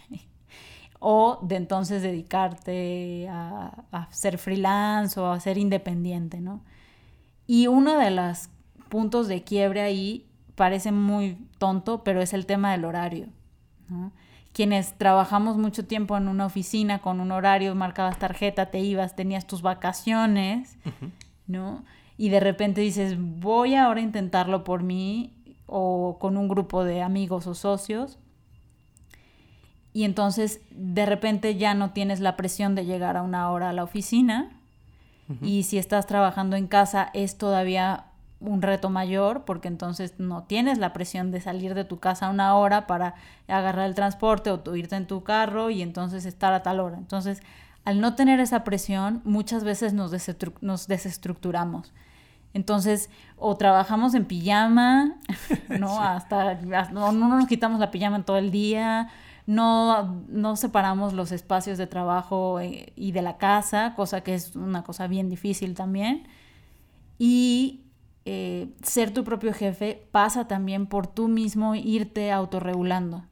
o 0.99 1.39
de 1.43 1.55
entonces 1.55 2.01
dedicarte 2.01 3.27
a, 3.29 4.07
ser 4.11 4.37
freelance 4.37 5.19
o 5.19 5.27
a 5.31 5.39
ser 5.39 5.57
independiente, 5.57 6.41
¿no? 6.41 6.63
Y 7.45 7.67
uno 7.67 7.97
de 7.97 8.09
los 8.09 8.49
puntos 8.89 9.27
de 9.27 9.43
quiebre 9.43 9.81
ahí 9.81 10.25
parece 10.55 10.91
muy 10.91 11.37
tonto, 11.57 12.03
pero 12.03 12.21
es 12.21 12.33
el 12.33 12.45
tema 12.45 12.71
del 12.71 12.85
horario, 12.85 13.27
Quienes 14.53 14.97
trabajamos 14.97 15.57
mucho 15.57 15.85
tiempo 15.85 16.15
en 16.15 16.27
una 16.27 16.45
oficina 16.45 16.99
con 16.99 17.19
un 17.19 17.31
horario, 17.31 17.73
marcabas 17.73 18.19
tarjeta, 18.19 18.67
te 18.67 18.79
ibas, 18.79 19.15
tenías 19.15 19.47
tus 19.47 19.61
vacaciones, 19.61 20.77
¿no? 21.47 21.83
y 22.17 22.29
de 22.29 22.39
repente 22.39 22.81
dices, 22.81 23.15
voy 23.19 23.75
ahora 23.75 23.99
a 23.99 24.03
intentarlo 24.03 24.63
por 24.63 24.83
mí 24.83 25.33
o 25.65 26.17
con 26.19 26.37
un 26.37 26.47
grupo 26.47 26.83
de 26.83 27.01
amigos 27.01 27.47
o 27.47 27.55
socios. 27.55 28.19
Y 29.93 30.03
entonces 30.03 30.61
de 30.71 31.05
repente 31.05 31.55
ya 31.55 31.73
no 31.73 31.91
tienes 31.91 32.19
la 32.19 32.35
presión 32.35 32.75
de 32.75 32.85
llegar 32.85 33.17
a 33.17 33.21
una 33.21 33.51
hora 33.51 33.69
a 33.69 33.73
la 33.73 33.83
oficina 33.83 34.51
Y 35.41 35.63
si 35.63 35.77
estás 35.77 36.07
trabajando 36.07 36.55
en 36.55 36.67
casa 36.67 37.09
es 37.13 37.37
todavía 37.37 38.05
un 38.43 38.61
reto 38.61 38.89
mayor 38.89 39.45
porque 39.45 39.67
entonces 39.67 40.15
no 40.17 40.43
tienes 40.43 40.77
la 40.77 40.93
presión 40.93 41.31
de 41.31 41.41
salir 41.41 41.73
de 41.73 41.85
tu 41.85 41.99
casa 41.99 42.29
una 42.29 42.55
hora 42.55 42.87
para 42.87 43.15
agarrar 43.47 43.87
el 43.87 43.95
transporte 43.95 44.51
o 44.51 44.75
irte 44.75 44.95
en 44.95 45.07
tu 45.07 45.23
carro 45.23 45.69
y 45.69 45.81
entonces 45.81 46.25
estar 46.25 46.53
a 46.53 46.63
tal 46.63 46.79
hora. 46.79 46.97
Entonces, 46.97 47.41
al 47.85 47.99
no 47.99 48.15
tener 48.15 48.39
esa 48.39 48.63
presión, 48.63 49.21
muchas 49.23 49.63
veces 49.63 49.93
nos, 49.93 50.11
nos 50.61 50.87
desestructuramos. 50.87 51.93
Entonces, 52.53 53.09
o 53.37 53.57
trabajamos 53.57 54.13
en 54.13 54.25
pijama, 54.25 55.15
¿no? 55.79 55.99
Hasta, 55.99 56.55
no, 56.91 57.11
nos 57.11 57.47
quitamos 57.47 57.79
la 57.79 57.91
pijama 57.91 58.17
en 58.17 58.23
todo 58.23 58.37
el 58.37 58.51
día, 58.51 59.09
no, 59.45 60.23
no 60.29 60.55
separamos 60.55 61.13
los 61.13 61.31
espacios 61.31 61.77
de 61.77 61.87
trabajo 61.87 62.59
eh, 62.59 62.93
y 62.95 63.11
de 63.11 63.21
la 63.21 63.37
casa, 63.37 63.93
cosa 63.95 64.21
que 64.21 64.35
es 64.35 64.55
una 64.55 64.83
cosa 64.83 65.07
bien 65.07 65.29
difícil 65.29 65.73
también. 65.73 66.27
Y 67.17 67.81
eh, 68.25 68.69
ser 68.81 69.11
tu 69.11 69.23
propio 69.23 69.53
jefe 69.53 70.07
pasa 70.11 70.47
también 70.47 70.87
por 70.87 71.07
tú 71.07 71.27
mismo 71.27 71.75
irte 71.75 72.31
autorregulando. 72.31 73.25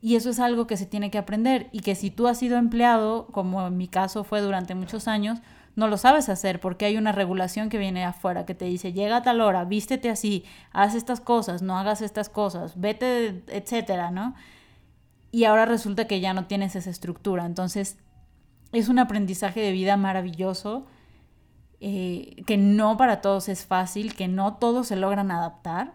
Y 0.00 0.16
eso 0.16 0.30
es 0.30 0.38
algo 0.38 0.66
que 0.66 0.76
se 0.76 0.86
tiene 0.86 1.10
que 1.10 1.18
aprender 1.18 1.68
y 1.72 1.80
que 1.80 1.94
si 1.94 2.10
tú 2.10 2.28
has 2.28 2.38
sido 2.38 2.58
empleado, 2.58 3.26
como 3.28 3.66
en 3.66 3.76
mi 3.76 3.88
caso 3.88 4.22
fue 4.24 4.40
durante 4.40 4.74
muchos 4.74 5.08
años, 5.08 5.40
no 5.74 5.88
lo 5.88 5.96
sabes 5.96 6.28
hacer 6.28 6.60
porque 6.60 6.84
hay 6.84 6.96
una 6.96 7.12
regulación 7.12 7.68
que 7.68 7.78
viene 7.78 8.04
afuera 8.04 8.46
que 8.46 8.54
te 8.54 8.66
dice, 8.66 8.92
llega 8.92 9.16
a 9.18 9.22
tal 9.22 9.40
hora, 9.40 9.64
vístete 9.64 10.10
así, 10.10 10.44
haz 10.72 10.94
estas 10.94 11.20
cosas, 11.20 11.62
no 11.62 11.78
hagas 11.78 12.02
estas 12.02 12.28
cosas, 12.28 12.78
vete, 12.78 13.42
etcétera, 13.48 14.10
¿no? 14.10 14.34
Y 15.32 15.44
ahora 15.44 15.66
resulta 15.66 16.06
que 16.06 16.20
ya 16.20 16.34
no 16.34 16.46
tienes 16.46 16.76
esa 16.76 16.88
estructura. 16.90 17.44
Entonces, 17.44 17.98
es 18.72 18.88
un 18.88 18.98
aprendizaje 18.98 19.60
de 19.60 19.72
vida 19.72 19.96
maravilloso 19.96 20.86
eh, 21.88 22.42
que 22.46 22.56
no 22.56 22.96
para 22.96 23.20
todos 23.20 23.48
es 23.48 23.64
fácil, 23.64 24.16
que 24.16 24.26
no 24.26 24.54
todos 24.54 24.88
se 24.88 24.96
logran 24.96 25.30
adaptar, 25.30 25.94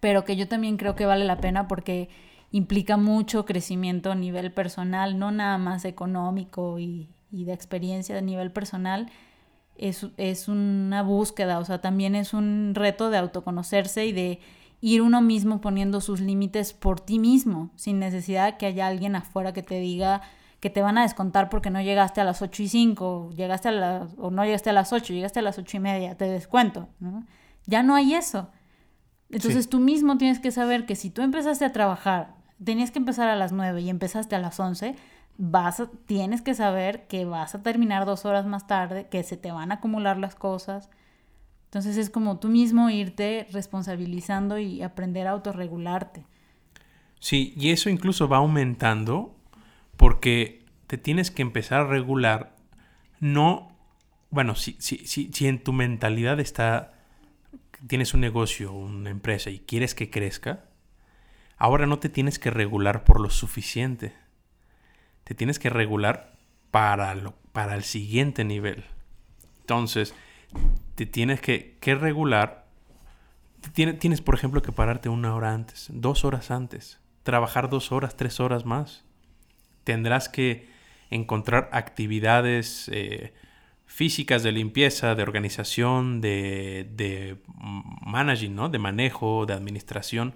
pero 0.00 0.24
que 0.24 0.34
yo 0.34 0.48
también 0.48 0.76
creo 0.76 0.96
que 0.96 1.06
vale 1.06 1.24
la 1.24 1.36
pena 1.36 1.68
porque 1.68 2.08
implica 2.50 2.96
mucho 2.96 3.44
crecimiento 3.44 4.10
a 4.10 4.16
nivel 4.16 4.50
personal, 4.50 5.20
no 5.20 5.30
nada 5.30 5.56
más 5.56 5.84
económico 5.84 6.80
y, 6.80 7.08
de 7.30 7.52
experiencia 7.52 8.18
a 8.18 8.20
nivel 8.20 8.50
personal. 8.50 9.08
Es, 9.76 10.04
es, 10.16 10.48
una 10.48 11.04
búsqueda, 11.04 11.60
o 11.60 11.64
sea, 11.64 11.80
también 11.80 12.16
es 12.16 12.34
un 12.34 12.72
reto 12.74 13.10
de 13.10 13.18
autoconocerse 13.18 14.04
y 14.04 14.10
de 14.10 14.40
ir 14.80 15.00
uno 15.00 15.22
mismo 15.22 15.60
poniendo 15.60 16.00
sus 16.00 16.20
límites 16.20 16.72
por 16.72 16.98
ti 16.98 17.20
mismo, 17.20 17.70
sin 17.76 18.00
necesidad 18.00 18.56
que 18.56 18.66
haya 18.66 18.88
alguien 18.88 19.14
afuera 19.14 19.52
que 19.52 19.62
te 19.62 19.78
diga, 19.78 20.22
que 20.60 20.70
te 20.70 20.82
van 20.82 20.98
a 20.98 21.02
descontar 21.02 21.48
porque 21.48 21.70
no 21.70 21.80
llegaste 21.80 22.20
a 22.20 22.24
las 22.24 22.42
8 22.42 22.62
y 22.62 22.68
5, 22.68 23.30
llegaste 23.36 23.68
a 23.68 23.72
las, 23.72 24.14
o 24.16 24.30
no 24.30 24.44
llegaste 24.44 24.70
a 24.70 24.72
las 24.72 24.92
8, 24.92 25.12
llegaste 25.12 25.40
a 25.40 25.42
las 25.42 25.58
8 25.58 25.76
y 25.76 25.80
media, 25.80 26.16
te 26.16 26.24
descuento. 26.26 26.88
Ya 27.66 27.82
no 27.82 27.94
hay 27.94 28.14
eso. 28.14 28.50
Entonces 29.28 29.68
tú 29.68 29.80
mismo 29.80 30.18
tienes 30.18 30.38
que 30.38 30.50
saber 30.50 30.86
que 30.86 30.96
si 30.96 31.10
tú 31.10 31.22
empezaste 31.22 31.64
a 31.64 31.72
trabajar, 31.72 32.34
tenías 32.62 32.90
que 32.90 32.98
empezar 32.98 33.28
a 33.28 33.36
las 33.36 33.52
9 33.52 33.80
y 33.82 33.90
empezaste 33.90 34.34
a 34.34 34.38
las 34.38 34.58
11, 34.58 34.94
vas 35.36 35.82
tienes 36.06 36.42
que 36.42 36.54
saber 36.54 37.06
que 37.06 37.24
vas 37.24 37.54
a 37.54 37.62
terminar 37.62 38.06
dos 38.06 38.24
horas 38.24 38.46
más 38.46 38.66
tarde, 38.66 39.08
que 39.08 39.22
se 39.22 39.36
te 39.36 39.52
van 39.52 39.72
a 39.72 39.76
acumular 39.76 40.16
las 40.16 40.34
cosas. 40.34 40.88
Entonces 41.64 41.98
es 41.98 42.08
como 42.08 42.38
tú 42.38 42.48
mismo 42.48 42.88
irte 42.88 43.46
responsabilizando 43.50 44.58
y 44.58 44.82
aprender 44.82 45.26
a 45.26 45.32
autorregularte. 45.32 46.24
Sí, 47.20 47.52
y 47.56 47.70
eso 47.70 47.90
incluso 47.90 48.28
va 48.28 48.38
aumentando 48.38 49.35
porque 49.96 50.64
te 50.86 50.98
tienes 50.98 51.30
que 51.30 51.42
empezar 51.42 51.80
a 51.80 51.86
regular, 51.86 52.56
no, 53.20 53.76
bueno, 54.30 54.54
si, 54.54 54.76
si, 54.78 54.98
si, 54.98 55.32
si 55.32 55.46
en 55.46 55.62
tu 55.62 55.72
mentalidad 55.72 56.40
está, 56.40 56.92
tienes 57.86 58.14
un 58.14 58.20
negocio, 58.20 58.72
una 58.72 59.10
empresa 59.10 59.50
y 59.50 59.60
quieres 59.60 59.94
que 59.94 60.10
crezca, 60.10 60.64
ahora 61.56 61.86
no 61.86 61.98
te 61.98 62.08
tienes 62.08 62.38
que 62.38 62.50
regular 62.50 63.04
por 63.04 63.20
lo 63.20 63.30
suficiente. 63.30 64.14
Te 65.24 65.34
tienes 65.34 65.58
que 65.58 65.70
regular 65.70 66.36
para, 66.70 67.14
lo, 67.14 67.34
para 67.52 67.74
el 67.74 67.82
siguiente 67.82 68.44
nivel. 68.44 68.84
Entonces, 69.60 70.14
te 70.94 71.06
tienes 71.06 71.40
que, 71.40 71.78
que 71.80 71.94
regular. 71.94 72.66
Tienes, 73.72 73.98
tienes, 73.98 74.20
por 74.20 74.36
ejemplo, 74.36 74.62
que 74.62 74.70
pararte 74.70 75.08
una 75.08 75.34
hora 75.34 75.52
antes, 75.52 75.88
dos 75.90 76.24
horas 76.24 76.52
antes, 76.52 77.00
trabajar 77.24 77.68
dos 77.68 77.90
horas, 77.90 78.16
tres 78.16 78.38
horas 78.38 78.64
más 78.64 79.05
tendrás 79.86 80.28
que 80.28 80.68
encontrar 81.10 81.70
actividades 81.72 82.90
eh, 82.92 83.32
físicas 83.86 84.42
de 84.42 84.50
limpieza, 84.50 85.14
de 85.14 85.22
organización, 85.22 86.20
de, 86.20 86.90
de 86.92 87.38
managing, 88.04 88.56
¿no? 88.56 88.68
de 88.68 88.80
manejo, 88.80 89.46
de 89.46 89.54
administración. 89.54 90.34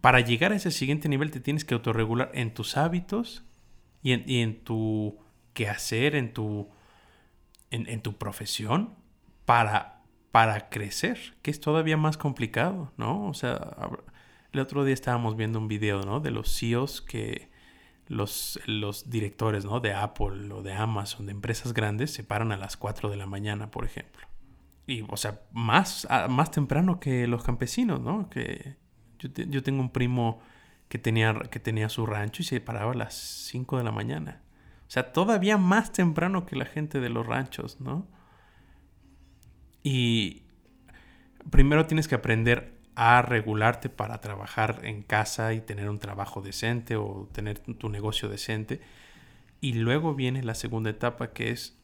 Para 0.00 0.18
llegar 0.18 0.50
a 0.50 0.56
ese 0.56 0.72
siguiente 0.72 1.08
nivel 1.08 1.30
te 1.30 1.38
tienes 1.38 1.64
que 1.64 1.74
autorregular 1.74 2.32
en 2.34 2.52
tus 2.52 2.76
hábitos 2.76 3.44
y 4.02 4.10
en, 4.10 4.24
y 4.26 4.40
en 4.40 4.64
tu 4.64 5.20
quehacer, 5.52 6.16
en 6.16 6.32
tu, 6.32 6.68
en, 7.70 7.88
en 7.88 8.02
tu 8.02 8.18
profesión, 8.18 8.96
para, 9.44 10.02
para 10.32 10.68
crecer, 10.68 11.36
que 11.42 11.52
es 11.52 11.60
todavía 11.60 11.96
más 11.96 12.16
complicado, 12.16 12.92
¿no? 12.96 13.26
O 13.26 13.34
sea, 13.34 13.76
el 14.52 14.58
otro 14.58 14.84
día 14.84 14.94
estábamos 14.94 15.36
viendo 15.36 15.60
un 15.60 15.68
video, 15.68 16.02
¿no? 16.02 16.18
De 16.18 16.32
los 16.32 16.58
CEOs 16.58 17.00
que 17.02 17.49
los, 18.10 18.58
los 18.66 19.08
directores 19.08 19.64
¿no? 19.64 19.78
de 19.78 19.94
Apple 19.94 20.52
o 20.52 20.62
de 20.62 20.72
Amazon, 20.72 21.26
de 21.26 21.32
empresas 21.32 21.72
grandes, 21.72 22.12
se 22.12 22.24
paran 22.24 22.50
a 22.50 22.56
las 22.56 22.76
4 22.76 23.08
de 23.08 23.16
la 23.16 23.26
mañana, 23.26 23.70
por 23.70 23.84
ejemplo. 23.84 24.26
Y, 24.84 25.04
o 25.08 25.16
sea, 25.16 25.42
más, 25.52 26.08
más 26.28 26.50
temprano 26.50 26.98
que 26.98 27.28
los 27.28 27.44
campesinos, 27.44 28.00
¿no? 28.00 28.28
Que 28.28 28.76
yo, 29.20 29.28
yo 29.32 29.62
tengo 29.62 29.80
un 29.80 29.90
primo 29.90 30.40
que 30.88 30.98
tenía, 30.98 31.38
que 31.52 31.60
tenía 31.60 31.88
su 31.88 32.04
rancho 32.04 32.42
y 32.42 32.46
se 32.46 32.60
paraba 32.60 32.90
a 32.90 32.96
las 32.96 33.14
5 33.14 33.78
de 33.78 33.84
la 33.84 33.92
mañana. 33.92 34.42
O 34.88 34.90
sea, 34.90 35.12
todavía 35.12 35.56
más 35.56 35.92
temprano 35.92 36.46
que 36.46 36.56
la 36.56 36.64
gente 36.64 36.98
de 36.98 37.10
los 37.10 37.24
ranchos, 37.24 37.80
¿no? 37.80 38.08
Y 39.84 40.42
primero 41.48 41.86
tienes 41.86 42.08
que 42.08 42.16
aprender 42.16 42.79
a 42.94 43.22
regularte 43.22 43.88
para 43.88 44.20
trabajar 44.20 44.80
en 44.84 45.02
casa 45.02 45.54
y 45.54 45.60
tener 45.60 45.88
un 45.88 45.98
trabajo 45.98 46.42
decente 46.42 46.96
o 46.96 47.28
tener 47.32 47.58
tu 47.58 47.88
negocio 47.88 48.28
decente. 48.28 48.80
Y 49.60 49.74
luego 49.74 50.14
viene 50.14 50.42
la 50.42 50.54
segunda 50.54 50.90
etapa 50.90 51.32
que 51.32 51.50
es, 51.50 51.78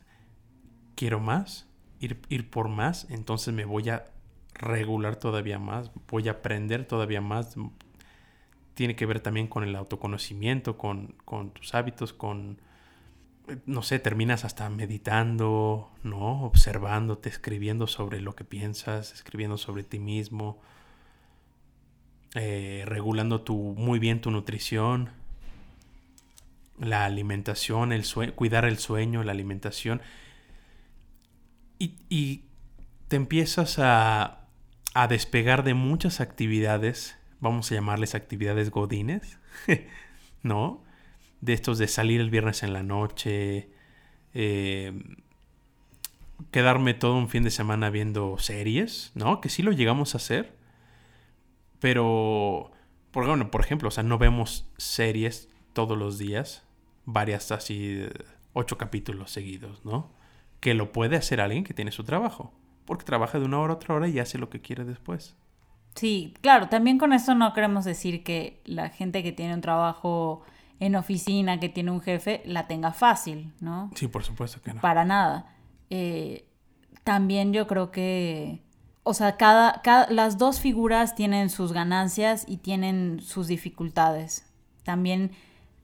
quiero 0.94 1.20
más, 1.20 1.66
ir, 2.00 2.20
ir 2.28 2.50
por 2.50 2.68
más, 2.68 3.06
entonces 3.10 3.54
me 3.54 3.64
voy 3.64 3.88
a 3.90 4.06
regular 4.54 5.16
todavía 5.16 5.58
más, 5.58 5.90
voy 6.08 6.28
a 6.28 6.32
aprender 6.32 6.86
todavía 6.86 7.20
más. 7.20 7.56
Tiene 8.74 8.96
que 8.96 9.06
ver 9.06 9.20
también 9.20 9.46
con 9.46 9.64
el 9.64 9.76
autoconocimiento, 9.76 10.76
con, 10.76 11.14
con 11.24 11.50
tus 11.50 11.74
hábitos, 11.74 12.12
con, 12.12 12.60
no 13.64 13.82
sé, 13.82 13.98
terminas 13.98 14.44
hasta 14.44 14.68
meditando, 14.68 15.90
¿no? 16.02 16.42
Observándote, 16.44 17.28
escribiendo 17.28 17.86
sobre 17.86 18.20
lo 18.20 18.34
que 18.34 18.44
piensas, 18.44 19.12
escribiendo 19.12 19.56
sobre 19.56 19.82
ti 19.82 19.98
mismo, 19.98 20.60
eh, 22.34 22.84
regulando 22.86 23.40
tu, 23.40 23.56
muy 23.56 23.98
bien 23.98 24.20
tu 24.20 24.30
nutrición, 24.30 25.10
la 26.78 27.04
alimentación, 27.04 27.92
el 27.92 28.04
cuidar 28.34 28.64
el 28.64 28.78
sueño, 28.78 29.22
la 29.22 29.32
alimentación. 29.32 30.02
Y, 31.78 32.42
te 33.08 33.14
empiezas 33.14 33.78
a, 33.78 34.48
a, 34.94 35.06
despegar 35.06 35.62
de 35.62 35.74
muchas 35.74 36.20
actividades, 36.20 37.16
vamos 37.38 37.70
a 37.70 37.76
llamarles 37.76 38.16
actividades 38.16 38.70
godines, 38.70 39.38
¿no? 40.42 40.82
De 41.40 41.52
estos 41.52 41.78
de 41.78 41.86
salir 41.86 42.20
el 42.20 42.30
viernes 42.30 42.64
en 42.64 42.72
la 42.72 42.82
noche, 42.82 43.70
eh, 44.34 44.92
quedarme 46.50 46.94
todo 46.94 47.16
un 47.16 47.28
fin 47.28 47.44
de 47.44 47.50
semana 47.50 47.90
viendo 47.90 48.38
series, 48.38 49.12
¿no? 49.14 49.40
Que 49.40 49.48
sí 49.48 49.62
lo 49.62 49.72
llegamos 49.72 50.14
a 50.14 50.18
hacer 50.18 50.55
pero, 51.86 52.72
por, 53.12 53.28
bueno, 53.28 53.48
por 53.52 53.60
ejemplo, 53.60 53.86
o 53.86 53.92
sea, 53.92 54.02
no 54.02 54.18
vemos 54.18 54.68
series 54.76 55.48
todos 55.72 55.96
los 55.96 56.18
días, 56.18 56.64
varias 57.04 57.52
así, 57.52 58.02
ocho 58.54 58.76
capítulos 58.76 59.30
seguidos, 59.30 59.84
¿no? 59.84 60.10
Que 60.58 60.74
lo 60.74 60.90
puede 60.90 61.14
hacer 61.14 61.40
alguien 61.40 61.62
que 61.62 61.74
tiene 61.74 61.92
su 61.92 62.02
trabajo, 62.02 62.52
porque 62.86 63.04
trabaja 63.04 63.38
de 63.38 63.44
una 63.44 63.60
hora 63.60 63.74
a 63.74 63.76
otra 63.76 63.94
hora 63.94 64.08
y 64.08 64.18
hace 64.18 64.36
lo 64.36 64.50
que 64.50 64.60
quiere 64.60 64.84
después. 64.84 65.36
Sí, 65.94 66.34
claro, 66.40 66.68
también 66.68 66.98
con 66.98 67.12
esto 67.12 67.36
no 67.36 67.52
queremos 67.52 67.84
decir 67.84 68.24
que 68.24 68.60
la 68.64 68.88
gente 68.88 69.22
que 69.22 69.30
tiene 69.30 69.54
un 69.54 69.60
trabajo 69.60 70.42
en 70.80 70.96
oficina, 70.96 71.60
que 71.60 71.68
tiene 71.68 71.92
un 71.92 72.00
jefe, 72.00 72.42
la 72.46 72.66
tenga 72.66 72.92
fácil, 72.92 73.52
¿no? 73.60 73.92
Sí, 73.94 74.08
por 74.08 74.24
supuesto 74.24 74.60
que 74.60 74.74
no. 74.74 74.80
Para 74.80 75.04
nada. 75.04 75.54
Eh, 75.88 76.48
también 77.04 77.52
yo 77.52 77.68
creo 77.68 77.92
que 77.92 78.65
o 79.08 79.14
sea, 79.14 79.36
cada, 79.36 79.80
las 80.10 80.36
dos 80.36 80.58
figuras 80.58 81.14
tienen 81.14 81.48
sus 81.48 81.72
ganancias 81.72 82.44
y 82.48 82.56
tienen 82.56 83.20
sus 83.20 83.46
dificultades. 83.46 84.52
También 84.82 85.30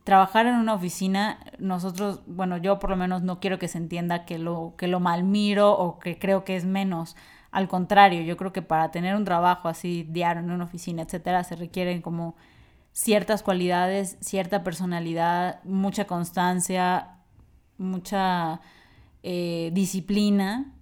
trabajar 0.02 0.46
en 0.46 0.56
una 0.56 0.74
oficina, 0.74 1.38
nosotros, 1.60 2.22
bueno, 2.26 2.56
yo 2.56 2.80
por 2.80 2.90
lo 2.90 2.96
menos 2.96 3.22
no 3.22 3.38
quiero 3.38 3.60
que 3.60 3.68
se 3.68 3.78
entienda 3.78 4.24
que 4.24 4.38
lo, 4.38 4.74
que 4.76 4.88
lo 4.88 4.98
malmiro 4.98 5.70
o 5.70 6.00
que 6.00 6.18
creo 6.18 6.42
que 6.42 6.56
es 6.56 6.64
menos. 6.64 7.14
Al 7.52 7.68
contrario, 7.68 8.22
yo 8.22 8.36
creo 8.36 8.52
que 8.52 8.60
para 8.60 8.90
tener 8.90 9.14
un 9.14 9.24
trabajo 9.24 9.68
así 9.68 10.02
diario 10.02 10.42
en 10.42 10.50
una 10.50 10.64
oficina, 10.64 11.02
etcétera, 11.02 11.44
se 11.44 11.54
requieren 11.54 12.02
como 12.02 12.34
ciertas 12.90 13.44
cualidades, 13.44 14.16
cierta 14.20 14.64
personalidad, 14.64 15.62
mucha 15.62 16.06
constancia, 16.08 17.18
mucha 17.78 18.60
eh, 19.22 19.70
disciplina 19.72 20.72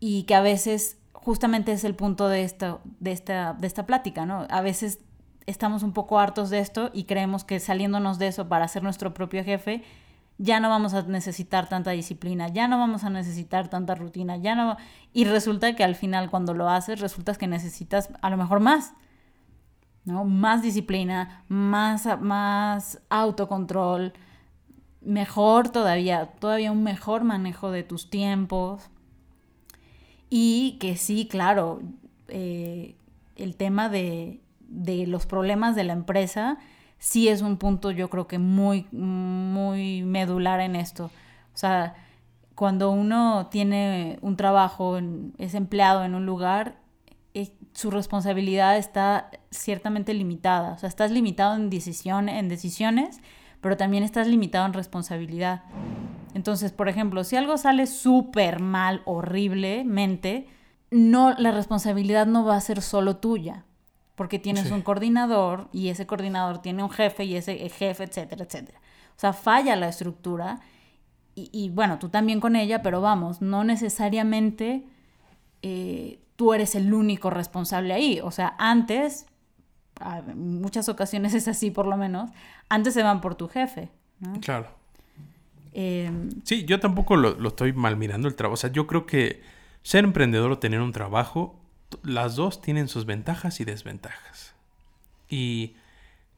y 0.00 0.22
que 0.22 0.34
a 0.34 0.40
veces 0.40 0.96
justamente 1.26 1.72
es 1.72 1.82
el 1.82 1.96
punto 1.96 2.28
de, 2.28 2.44
esto, 2.44 2.80
de, 3.00 3.10
esta, 3.10 3.54
de 3.54 3.66
esta 3.66 3.84
plática, 3.84 4.26
¿no? 4.26 4.46
A 4.48 4.60
veces 4.60 5.00
estamos 5.46 5.82
un 5.82 5.92
poco 5.92 6.20
hartos 6.20 6.50
de 6.50 6.60
esto 6.60 6.92
y 6.94 7.02
creemos 7.02 7.42
que 7.42 7.58
saliéndonos 7.58 8.20
de 8.20 8.28
eso 8.28 8.48
para 8.48 8.68
ser 8.68 8.84
nuestro 8.84 9.12
propio 9.12 9.42
jefe, 9.42 9.82
ya 10.38 10.60
no 10.60 10.68
vamos 10.68 10.94
a 10.94 11.02
necesitar 11.02 11.68
tanta 11.68 11.90
disciplina, 11.90 12.46
ya 12.46 12.68
no 12.68 12.78
vamos 12.78 13.02
a 13.02 13.10
necesitar 13.10 13.66
tanta 13.66 13.96
rutina, 13.96 14.36
ya 14.36 14.54
no... 14.54 14.76
Y 15.12 15.24
resulta 15.24 15.74
que 15.74 15.82
al 15.82 15.96
final 15.96 16.30
cuando 16.30 16.54
lo 16.54 16.68
haces, 16.68 17.00
resulta 17.00 17.34
que 17.34 17.48
necesitas 17.48 18.08
a 18.22 18.30
lo 18.30 18.36
mejor 18.36 18.60
más. 18.60 18.94
¿no? 20.04 20.24
Más 20.24 20.62
disciplina, 20.62 21.42
más, 21.48 22.06
más 22.20 23.02
autocontrol, 23.10 24.12
mejor 25.00 25.70
todavía, 25.70 26.26
todavía 26.38 26.70
un 26.70 26.84
mejor 26.84 27.24
manejo 27.24 27.72
de 27.72 27.82
tus 27.82 28.10
tiempos. 28.10 28.90
Y 30.30 30.76
que 30.80 30.96
sí, 30.96 31.26
claro, 31.28 31.80
eh, 32.28 32.96
el 33.36 33.56
tema 33.56 33.88
de, 33.88 34.40
de, 34.60 35.06
los 35.06 35.26
problemas 35.26 35.76
de 35.76 35.84
la 35.84 35.92
empresa 35.92 36.58
sí 36.98 37.28
es 37.28 37.42
un 37.42 37.56
punto 37.58 37.90
yo 37.90 38.08
creo 38.10 38.26
que 38.26 38.38
muy, 38.38 38.86
muy 38.90 40.02
medular 40.02 40.60
en 40.60 40.76
esto. 40.76 41.06
O 41.54 41.56
sea, 41.56 41.94
cuando 42.54 42.90
uno 42.90 43.48
tiene 43.50 44.18
un 44.22 44.36
trabajo, 44.36 44.98
es 45.38 45.54
empleado 45.54 46.04
en 46.04 46.14
un 46.14 46.26
lugar, 46.26 46.76
su 47.76 47.90
responsabilidad 47.90 48.78
está 48.78 49.30
ciertamente 49.50 50.14
limitada. 50.14 50.72
O 50.72 50.78
sea, 50.78 50.88
estás 50.88 51.10
limitado 51.10 51.56
en, 51.56 51.68
decisión, 51.68 52.30
en 52.30 52.48
decisiones, 52.48 53.20
pero 53.60 53.76
también 53.76 54.02
estás 54.02 54.26
limitado 54.28 54.64
en 54.64 54.72
responsabilidad. 54.72 55.62
Entonces, 56.36 56.70
por 56.70 56.90
ejemplo, 56.90 57.24
si 57.24 57.34
algo 57.34 57.56
sale 57.56 57.86
súper 57.86 58.60
mal, 58.60 59.00
horriblemente, 59.06 60.46
no, 60.90 61.32
la 61.38 61.50
responsabilidad 61.50 62.26
no 62.26 62.44
va 62.44 62.56
a 62.56 62.60
ser 62.60 62.82
solo 62.82 63.16
tuya, 63.16 63.64
porque 64.16 64.38
tienes 64.38 64.70
un 64.70 64.82
coordinador 64.82 65.70
y 65.72 65.88
ese 65.88 66.06
coordinador 66.06 66.60
tiene 66.60 66.82
un 66.82 66.90
jefe 66.90 67.24
y 67.24 67.36
ese 67.36 67.56
jefe, 67.70 68.04
etcétera, 68.04 68.44
etcétera. 68.44 68.78
O 69.16 69.18
sea, 69.18 69.32
falla 69.32 69.76
la 69.76 69.88
estructura 69.88 70.60
y, 71.34 71.48
y 71.54 71.70
bueno, 71.70 71.98
tú 71.98 72.10
también 72.10 72.38
con 72.38 72.54
ella, 72.54 72.82
pero 72.82 73.00
vamos, 73.00 73.40
no 73.40 73.64
necesariamente 73.64 74.84
eh, 75.62 76.20
tú 76.36 76.52
eres 76.52 76.74
el 76.74 76.92
único 76.92 77.30
responsable 77.30 77.94
ahí. 77.94 78.20
O 78.20 78.30
sea, 78.30 78.56
antes, 78.58 79.24
en 80.28 80.60
muchas 80.60 80.90
ocasiones 80.90 81.32
es 81.32 81.48
así 81.48 81.70
por 81.70 81.86
lo 81.86 81.96
menos, 81.96 82.30
antes 82.68 82.92
se 82.92 83.02
van 83.02 83.22
por 83.22 83.36
tu 83.36 83.48
jefe. 83.48 83.90
Claro. 84.42 84.75
Em, 85.78 86.30
sí, 86.44 86.64
yo 86.64 86.80
tampoco 86.80 87.16
lo, 87.16 87.48
estoy 87.48 87.72
mal 87.72 87.96
mirando 87.96 88.28
el 88.28 88.34
trabajo. 88.34 88.54
O 88.54 88.56
sea, 88.56 88.72
yo 88.72 88.86
creo 88.86 89.06
que 89.06 89.42
ser 89.82 90.04
emprendedor 90.04 90.50
o 90.50 90.58
tener 90.58 90.80
un 90.80 90.92
trabajo, 90.92 91.60
las 92.02 92.36
dos 92.36 92.60
tienen 92.62 92.88
sus 92.88 93.04
ventajas 93.06 93.60
y 93.60 93.64
desventajas. 93.64 94.54
Y 95.28 95.76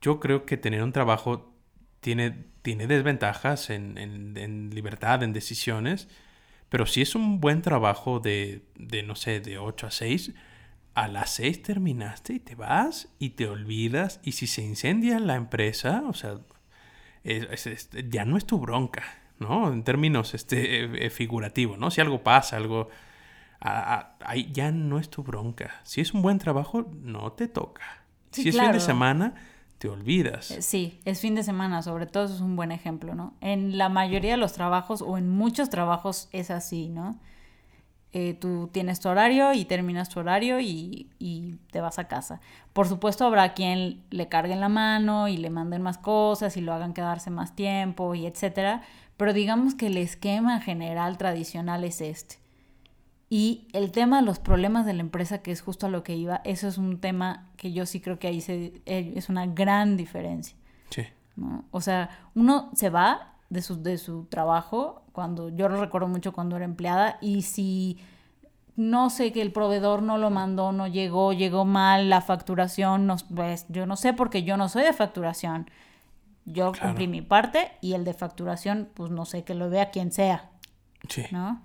yo 0.00 0.20
creo 0.20 0.44
que 0.44 0.56
tener 0.56 0.82
un 0.82 0.92
trabajo 0.92 1.54
tiene, 2.00 2.46
tiene 2.62 2.86
desventajas 2.86 3.70
en, 3.70 3.96
en 3.96 4.70
libertad, 4.74 5.22
en 5.22 5.32
decisiones 5.32 6.08
pero 6.68 6.86
si 6.86 7.02
es 7.02 7.14
un 7.14 7.40
buen 7.40 7.62
trabajo 7.62 8.20
de, 8.20 8.62
de, 8.76 9.02
no 9.02 9.14
sé, 9.14 9.40
de 9.40 9.58
8 9.58 9.86
a 9.86 9.90
6, 9.90 10.32
a 10.94 11.08
las 11.08 11.30
6 11.34 11.62
terminaste 11.62 12.34
y 12.34 12.40
te 12.40 12.54
vas 12.54 13.08
y 13.18 13.30
te 13.30 13.46
olvidas. 13.46 14.20
Y 14.22 14.32
si 14.32 14.46
se 14.46 14.62
incendia 14.62 15.18
la 15.18 15.36
empresa, 15.36 16.02
o 16.06 16.12
sea, 16.12 16.38
ya 17.24 18.24
no 18.24 18.36
es 18.36 18.44
tu 18.44 18.58
bronca, 18.58 19.02
¿no? 19.38 19.72
En 19.72 19.82
términos 19.84 20.34
este, 20.34 20.84
eh, 20.84 21.06
eh, 21.06 21.10
figurativos, 21.10 21.78
¿no? 21.78 21.90
Si 21.90 22.00
algo 22.00 22.22
pasa, 22.22 22.56
algo... 22.56 22.88
ahí 23.60 24.50
ya 24.52 24.70
no 24.70 24.98
es 24.98 25.08
tu 25.10 25.22
bronca. 25.22 25.80
Si 25.84 26.00
es 26.00 26.14
un 26.14 26.22
buen 26.22 26.38
trabajo, 26.38 26.86
no 27.02 27.32
te 27.32 27.48
toca. 27.48 28.04
si 28.30 28.48
es 28.48 28.58
fin 28.58 28.72
de 28.72 28.80
semana, 28.80 29.34
te 29.78 29.88
olvidas. 29.88 30.50
Eh, 30.50 30.62
sí, 30.62 31.00
es 31.04 31.20
fin 31.20 31.34
de 31.34 31.42
semana, 31.42 31.82
sobre 31.82 32.06
todo 32.06 32.24
eso 32.24 32.34
es 32.34 32.40
un 32.40 32.56
buen 32.56 32.72
ejemplo, 32.72 33.14
¿no? 33.14 33.34
En 33.40 33.78
la 33.78 33.88
mayoría 33.88 34.32
de 34.32 34.36
los 34.36 34.52
trabajos 34.52 35.02
o 35.02 35.16
en 35.16 35.28
muchos 35.28 35.70
trabajos 35.70 36.28
es 36.32 36.50
así, 36.50 36.88
¿no? 36.88 37.18
Eh, 38.12 38.34
tú 38.34 38.70
tienes 38.72 39.00
tu 39.00 39.08
horario 39.08 39.52
y 39.52 39.66
terminas 39.66 40.08
tu 40.08 40.20
horario 40.20 40.60
y, 40.60 41.10
y, 41.18 41.56
te 41.70 41.80
vas 41.80 41.98
a 41.98 42.08
casa. 42.08 42.40
Por 42.72 42.88
supuesto 42.88 43.26
habrá 43.26 43.52
quien 43.52 44.02
le 44.10 44.28
carguen 44.28 44.60
la 44.60 44.70
mano 44.70 45.28
y 45.28 45.36
le 45.36 45.50
manden 45.50 45.82
más 45.82 45.98
cosas 45.98 46.56
y 46.56 46.62
lo 46.62 46.72
hagan 46.72 46.94
quedarse 46.94 47.30
más 47.30 47.54
tiempo 47.54 48.14
y 48.14 48.26
etcétera, 48.26 48.82
pero 49.18 49.34
digamos 49.34 49.74
que 49.74 49.88
el 49.88 49.98
esquema 49.98 50.60
general 50.60 51.18
tradicional 51.18 51.84
es 51.84 52.00
este. 52.00 52.36
Y 53.28 53.68
el 53.74 53.92
tema 53.92 54.20
de 54.20 54.26
los 54.26 54.38
problemas 54.38 54.86
de 54.86 54.94
la 54.94 55.02
empresa, 55.02 55.42
que 55.42 55.50
es 55.50 55.60
justo 55.60 55.86
a 55.86 55.90
lo 55.90 56.02
que 56.02 56.16
iba, 56.16 56.40
eso 56.44 56.66
es 56.66 56.78
un 56.78 56.98
tema 56.98 57.50
que 57.58 57.72
yo 57.72 57.84
sí 57.84 58.00
creo 58.00 58.18
que 58.18 58.28
ahí 58.28 58.40
se, 58.40 58.80
eh, 58.86 59.12
es 59.16 59.28
una 59.28 59.44
gran 59.46 59.98
diferencia. 59.98 60.56
Sí. 60.88 61.02
¿no? 61.36 61.64
O 61.70 61.82
sea, 61.82 62.08
uno 62.34 62.70
se 62.74 62.88
va 62.88 63.34
de 63.50 63.60
su, 63.60 63.82
de 63.82 63.98
su 63.98 64.24
trabajo, 64.26 65.02
cuando 65.12 65.50
yo 65.50 65.68
lo 65.68 65.80
recuerdo 65.80 66.08
mucho 66.08 66.32
cuando 66.32 66.56
era 66.56 66.64
empleada, 66.64 67.18
y 67.20 67.42
si 67.42 67.98
no 68.76 69.10
sé 69.10 69.32
que 69.32 69.42
el 69.42 69.50
proveedor 69.50 70.02
no 70.02 70.16
lo 70.16 70.30
mandó, 70.30 70.70
no 70.70 70.86
llegó, 70.86 71.32
llegó 71.32 71.64
mal, 71.64 72.08
la 72.08 72.20
facturación, 72.20 73.06
no, 73.06 73.16
pues 73.34 73.66
yo 73.68 73.84
no 73.84 73.96
sé 73.96 74.12
porque 74.12 74.44
yo 74.44 74.56
no 74.56 74.68
soy 74.68 74.84
de 74.84 74.92
facturación. 74.92 75.68
Yo 76.52 76.72
cumplí 76.72 77.08
mi 77.08 77.22
parte 77.22 77.72
y 77.80 77.92
el 77.92 78.04
de 78.04 78.14
facturación, 78.14 78.88
pues 78.94 79.10
no 79.10 79.24
sé, 79.24 79.44
que 79.44 79.54
lo 79.54 79.68
vea 79.68 79.90
quien 79.90 80.12
sea. 80.12 80.50
Sí. 81.08 81.24
¿No? 81.30 81.62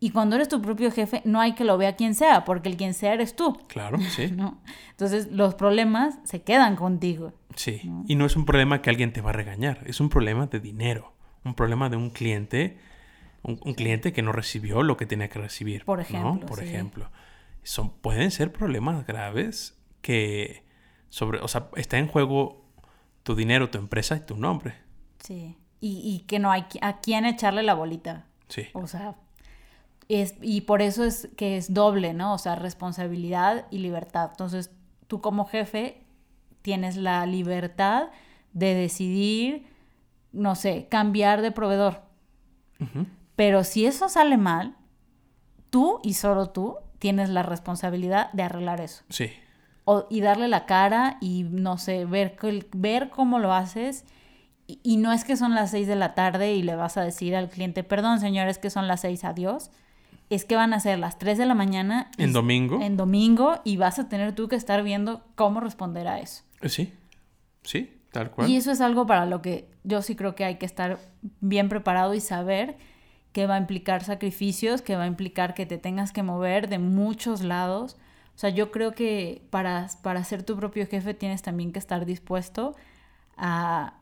Y 0.00 0.10
cuando 0.10 0.36
eres 0.36 0.48
tu 0.48 0.60
propio 0.60 0.90
jefe, 0.90 1.22
no 1.24 1.40
hay 1.40 1.54
que 1.54 1.64
lo 1.64 1.78
vea 1.78 1.96
quien 1.96 2.14
sea, 2.14 2.44
porque 2.44 2.68
el 2.68 2.76
quien 2.76 2.94
sea 2.94 3.14
eres 3.14 3.36
tú. 3.36 3.58
Claro, 3.68 3.98
sí. 3.98 4.30
¿no? 4.36 4.60
Entonces, 4.90 5.32
los 5.32 5.54
problemas 5.54 6.18
se 6.24 6.42
quedan 6.42 6.76
contigo. 6.76 7.32
Sí. 7.56 7.90
Y 8.06 8.14
no 8.16 8.26
es 8.26 8.36
un 8.36 8.44
problema 8.44 8.82
que 8.82 8.90
alguien 8.90 9.12
te 9.12 9.20
va 9.20 9.30
a 9.30 9.32
regañar, 9.32 9.80
es 9.86 10.00
un 10.00 10.10
problema 10.10 10.46
de 10.46 10.60
dinero, 10.60 11.14
un 11.44 11.54
problema 11.54 11.88
de 11.88 11.96
un 11.96 12.10
cliente, 12.10 12.78
un, 13.42 13.56
cliente 13.56 14.12
que 14.12 14.22
no 14.22 14.32
recibió 14.32 14.82
lo 14.82 14.96
que 14.96 15.06
tenía 15.06 15.28
que 15.28 15.38
recibir. 15.38 15.84
Por 15.84 16.00
ejemplo. 16.00 16.46
Por 16.46 16.62
ejemplo. 16.62 17.10
Son, 17.62 17.90
pueden 17.90 18.30
ser 18.30 18.52
problemas 18.52 19.06
graves 19.06 19.78
que 20.02 20.64
sobre, 21.08 21.40
o 21.40 21.48
sea, 21.48 21.70
está 21.76 21.96
en 21.98 22.08
juego 22.08 22.63
tu 23.24 23.34
dinero, 23.34 23.70
tu 23.70 23.78
empresa 23.78 24.14
y 24.14 24.20
tu 24.20 24.36
nombre. 24.36 24.74
Sí. 25.18 25.58
Y, 25.80 26.00
y 26.04 26.20
que 26.26 26.38
no 26.38 26.52
hay 26.52 26.64
a 26.80 27.00
quién 27.00 27.26
echarle 27.26 27.62
la 27.64 27.74
bolita. 27.74 28.26
Sí. 28.48 28.68
O 28.72 28.86
sea, 28.86 29.16
y 30.08 30.60
por 30.62 30.82
eso 30.82 31.04
es 31.04 31.28
que 31.36 31.56
es 31.56 31.72
doble, 31.72 32.12
¿no? 32.14 32.34
O 32.34 32.38
sea, 32.38 32.56
responsabilidad 32.56 33.66
y 33.70 33.78
libertad. 33.78 34.30
Entonces, 34.30 34.70
tú 35.06 35.20
como 35.20 35.46
jefe 35.46 36.04
tienes 36.62 36.96
la 36.96 37.24
libertad 37.26 38.08
de 38.52 38.74
decidir, 38.74 39.66
no 40.32 40.54
sé, 40.54 40.88
cambiar 40.88 41.42
de 41.42 41.52
proveedor. 41.52 42.02
Pero 43.34 43.64
si 43.64 43.86
eso 43.86 44.08
sale 44.08 44.36
mal, 44.36 44.76
tú 45.70 46.00
y 46.02 46.14
solo 46.14 46.50
tú 46.50 46.76
tienes 46.98 47.30
la 47.30 47.42
responsabilidad 47.42 48.30
de 48.32 48.42
arreglar 48.42 48.80
eso. 48.80 49.04
Sí. 49.08 49.30
O, 49.84 50.06
y 50.10 50.20
darle 50.20 50.48
la 50.48 50.66
cara 50.66 51.18
y, 51.20 51.44
no 51.44 51.78
sé, 51.78 52.04
ver, 52.06 52.36
ver 52.74 53.10
cómo 53.10 53.38
lo 53.38 53.52
haces. 53.52 54.04
Y, 54.66 54.80
y, 54.82 54.96
no 54.96 55.12
es 55.12 55.24
que 55.24 55.36
son 55.36 55.54
las 55.54 55.70
seis 55.70 55.86
de 55.86 55.96
la 55.96 56.14
tarde 56.14 56.54
y 56.54 56.62
le 56.62 56.74
vas 56.74 56.96
a 56.96 57.02
decir 57.02 57.36
al 57.36 57.50
cliente, 57.50 57.84
perdón, 57.84 58.20
señor, 58.20 58.48
es 58.48 58.58
que 58.58 58.70
son 58.70 58.88
las 58.88 59.02
seis, 59.02 59.24
adiós 59.24 59.70
es 60.30 60.44
que 60.44 60.56
van 60.56 60.72
a 60.72 60.80
ser 60.80 60.98
las 60.98 61.18
3 61.18 61.38
de 61.38 61.46
la 61.46 61.54
mañana. 61.54 62.10
¿En 62.18 62.32
domingo? 62.32 62.80
En 62.80 62.96
domingo 62.96 63.60
y 63.64 63.76
vas 63.76 63.98
a 63.98 64.08
tener 64.08 64.34
tú 64.34 64.48
que 64.48 64.56
estar 64.56 64.82
viendo 64.82 65.22
cómo 65.34 65.60
responder 65.60 66.08
a 66.08 66.20
eso. 66.20 66.42
Eh, 66.60 66.68
sí, 66.68 66.92
sí, 67.62 68.00
tal 68.10 68.30
cual. 68.30 68.50
Y 68.50 68.56
eso 68.56 68.70
es 68.70 68.80
algo 68.80 69.06
para 69.06 69.26
lo 69.26 69.42
que 69.42 69.68
yo 69.84 70.02
sí 70.02 70.16
creo 70.16 70.34
que 70.34 70.44
hay 70.44 70.56
que 70.56 70.66
estar 70.66 70.98
bien 71.40 71.68
preparado 71.68 72.14
y 72.14 72.20
saber 72.20 72.76
que 73.32 73.46
va 73.46 73.56
a 73.56 73.58
implicar 73.58 74.04
sacrificios, 74.04 74.80
que 74.80 74.96
va 74.96 75.04
a 75.04 75.06
implicar 75.06 75.54
que 75.54 75.66
te 75.66 75.78
tengas 75.78 76.12
que 76.12 76.22
mover 76.22 76.68
de 76.68 76.78
muchos 76.78 77.42
lados. 77.42 77.96
O 78.34 78.38
sea, 78.38 78.50
yo 78.50 78.70
creo 78.70 78.92
que 78.92 79.42
para, 79.50 79.88
para 80.02 80.24
ser 80.24 80.42
tu 80.42 80.56
propio 80.56 80.86
jefe 80.86 81.14
tienes 81.14 81.42
también 81.42 81.72
que 81.72 81.78
estar 81.78 82.04
dispuesto 82.04 82.74
a, 83.36 83.94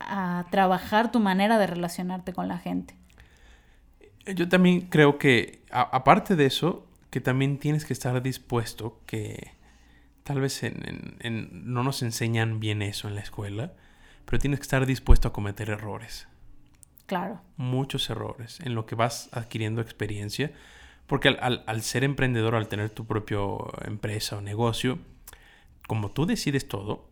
a 0.00 0.46
trabajar 0.50 1.12
tu 1.12 1.20
manera 1.20 1.58
de 1.58 1.66
relacionarte 1.66 2.32
con 2.32 2.48
la 2.48 2.58
gente. 2.58 2.96
Yo 4.26 4.48
también 4.48 4.82
creo 4.82 5.18
que, 5.18 5.62
aparte 5.70 6.34
de 6.34 6.46
eso, 6.46 6.86
que 7.10 7.20
también 7.20 7.58
tienes 7.58 7.84
que 7.84 7.92
estar 7.92 8.20
dispuesto, 8.22 9.00
que 9.06 9.52
tal 10.24 10.40
vez 10.40 10.62
no 11.22 11.84
nos 11.84 12.02
enseñan 12.02 12.58
bien 12.58 12.82
eso 12.82 13.06
en 13.06 13.14
la 13.14 13.20
escuela, 13.20 13.72
pero 14.24 14.38
tienes 14.38 14.58
que 14.58 14.64
estar 14.64 14.86
dispuesto 14.86 15.28
a 15.28 15.32
cometer 15.32 15.70
errores. 15.70 16.26
Claro. 17.06 17.40
Muchos 17.56 18.08
errores 18.08 18.60
en 18.60 18.74
lo 18.74 18.86
que 18.86 18.94
vas 18.94 19.28
adquiriendo 19.32 19.82
experiencia. 19.82 20.52
Porque 21.06 21.28
al, 21.28 21.82
ser 21.82 22.04
emprendedor, 22.04 22.54
al 22.54 22.68
tener 22.68 22.90
tu 22.90 23.06
propia 23.06 23.38
empresa 23.84 24.38
o 24.38 24.40
negocio, 24.40 24.98
como 25.86 26.10
tú 26.10 26.24
decides 26.26 26.66
todo, 26.66 27.10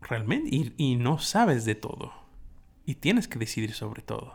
realmente, 0.00 0.48
y, 0.50 0.74
y 0.76 0.96
no 0.96 1.18
sabes 1.18 1.64
de 1.64 1.74
todo. 1.76 2.12
Y 2.86 2.96
tienes 2.96 3.28
que 3.28 3.38
decidir 3.38 3.72
sobre 3.72 4.02
todo. 4.02 4.34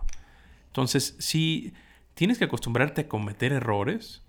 Entonces, 0.68 1.16
si 1.20 1.74
tienes 2.14 2.38
que 2.38 2.46
acostumbrarte 2.46 3.02
a 3.02 3.08
cometer 3.08 3.52
errores, 3.52 4.24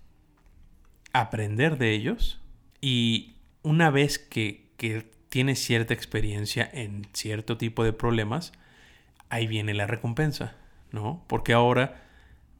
aprender 1.13 1.77
de 1.77 1.93
ellos, 1.93 2.41
y 2.81 3.37
una 3.63 3.89
vez 3.89 4.19
que, 4.19 4.71
que 4.77 5.09
tienes 5.29 5.59
cierta 5.59 5.93
experiencia 5.93 6.69
en 6.71 7.07
cierto 7.13 7.57
tipo 7.57 7.83
de 7.83 7.93
problemas, 7.93 8.53
ahí 9.29 9.47
viene 9.47 9.73
la 9.73 9.87
recompensa, 9.87 10.55
¿no? 10.91 11.23
Porque 11.27 11.53
ahora 11.53 12.06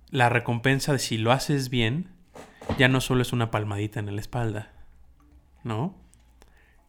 la 0.10 0.30
recompensa 0.30 0.93
de 0.93 1.00
si 1.00 1.17
lo 1.17 1.32
haces 1.32 1.70
bien, 1.70 2.10
ya 2.78 2.88
no 2.88 3.02
solo 3.02 3.22
es 3.22 3.34
una 3.34 3.52
palmadita 3.52 4.00
en 4.00 4.13
la 4.13 4.22
espalda, 4.22 4.72
¿no? 5.63 5.96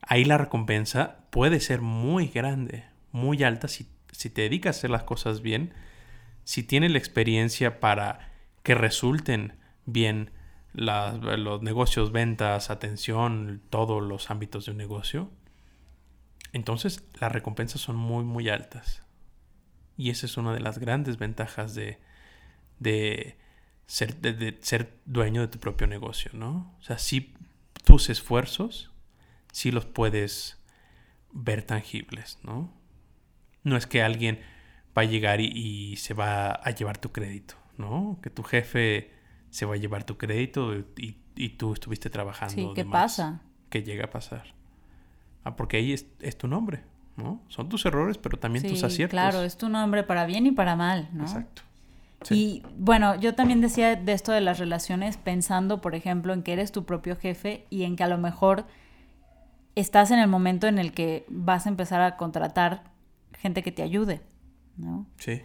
Ahí 0.03 0.25
la 0.25 0.39
recompensa 0.39 1.19
puede 1.31 1.61
ser 1.61 1.81
muy 1.81 2.29
grande, 2.29 2.85
muy 3.13 3.43
alta 3.43 3.69
si, 3.69 3.89
si 4.13 4.31
te 4.31 4.43
dedicas 4.43 4.77
a 4.77 4.79
hacer 4.79 4.91
las 4.91 5.03
cosas 5.03 5.43
bien, 5.43 5.73
si 6.45 6.63
tienes 6.63 6.91
la 6.93 6.99
experiencia 6.99 7.81
para 7.81 8.33
que 8.63 8.75
resulten 8.75 9.55
bien 9.85 10.31
los 10.73 11.63
negocios, 11.63 12.13
ventas, 12.13 12.71
atención, 12.71 13.61
todos 13.71 14.03
los 14.03 14.31
ámbitos 14.31 14.67
de 14.67 14.73
un 14.73 14.79
negocio, 14.79 15.31
entonces 16.53 17.05
las 17.21 17.33
recompensas 17.33 17.81
son 17.81 17.97
muy, 17.97 18.25
muy 18.25 18.49
altas. 18.49 19.03
Y 19.97 20.11
esa 20.11 20.27
es 20.27 20.37
una 20.37 20.55
de 20.55 20.61
las 20.61 20.79
grandes 20.79 21.19
ventajas 21.19 21.75
de, 21.75 21.99
de, 22.79 23.39
ser, 23.87 24.17
de, 24.17 24.59
ser 24.61 24.99
dueño 25.05 25.41
de 25.41 25.49
tu 25.49 25.59
propio 25.59 25.87
negocio, 25.87 26.31
¿no? 26.35 26.75
O 26.79 26.83
sea, 26.83 26.99
si 26.99 27.35
tus 27.85 28.11
esfuerzos, 28.11 28.91
sí 29.53 29.71
los 29.71 29.87
puedes 29.87 30.59
ver 31.33 31.63
tangibles, 31.63 32.39
¿no? 32.43 32.73
No 33.65 33.77
es 33.77 33.87
que 33.87 34.03
alguien 34.03 34.41
va 34.97 35.03
a 35.03 35.05
llegar 35.05 35.41
y 35.41 35.97
se 35.97 36.15
va 36.15 36.53
a 36.53 36.71
llevar 36.71 36.99
tu 36.99 37.13
crédito, 37.13 37.55
¿no? 37.77 38.19
Que 38.23 38.31
tu 38.31 38.43
jefe 38.43 39.13
se 39.51 39.67
va 39.67 39.75
a 39.75 39.79
llevar 39.79 40.05
tu 40.05 40.17
crédito 40.19 40.75
y, 40.75 41.19
y 41.39 41.49
tú 41.51 41.73
estuviste 41.73 42.11
trabajando. 42.11 42.55
Sí, 42.55 42.69
¿qué 42.75 42.85
pasa? 42.85 43.41
Que 43.71 43.83
llega 43.83 44.07
a 44.07 44.11
pasar. 44.11 44.55
Ah, 45.45 45.57
porque 45.57 45.79
ahí 45.79 45.93
es, 45.93 46.37
tu 46.37 46.49
nombre, 46.49 46.83
¿no? 47.17 47.41
Son 47.49 47.69
tus 47.69 47.87
errores, 47.87 48.19
pero 48.19 48.39
también 48.39 48.67
tus 48.67 48.83
aciertos. 48.83 49.13
Claro, 49.13 49.43
es 49.43 49.57
tu 49.57 49.69
nombre 49.69 50.03
para 50.03 50.27
bien 50.27 50.47
y 50.47 50.53
para 50.53 50.77
mal, 50.77 51.09
¿no? 51.13 51.23
Exacto. 51.23 51.63
Y 52.31 52.63
bueno, 52.77 53.15
yo 53.15 53.35
también 53.35 53.61
decía 53.61 53.95
de 53.95 54.13
esto 54.13 54.33
de 54.33 54.41
las 54.41 54.59
relaciones 54.59 55.17
pensando, 55.17 55.81
por 55.81 55.95
ejemplo, 55.95 56.33
en 56.33 56.43
que 56.43 56.53
eres 56.53 56.73
tu 56.73 56.85
propio 56.85 57.17
jefe 57.17 57.65
y 57.71 57.85
en 57.85 57.97
que 57.97 58.03
a 58.03 58.09
lo 58.09 58.19
mejor 58.19 58.67
estás 59.77 60.11
en 60.11 60.19
el 60.19 60.29
momento 60.29 60.67
en 60.67 60.79
el 60.79 60.93
que 60.93 61.25
vas 61.29 61.67
a 61.67 61.69
empezar 61.69 62.01
a 62.01 62.17
contratar 62.17 62.83
gente 63.33 63.63
que 63.63 63.71
te 63.71 63.83
ayude, 63.83 64.21
¿no? 64.77 65.07
Sí 65.17 65.43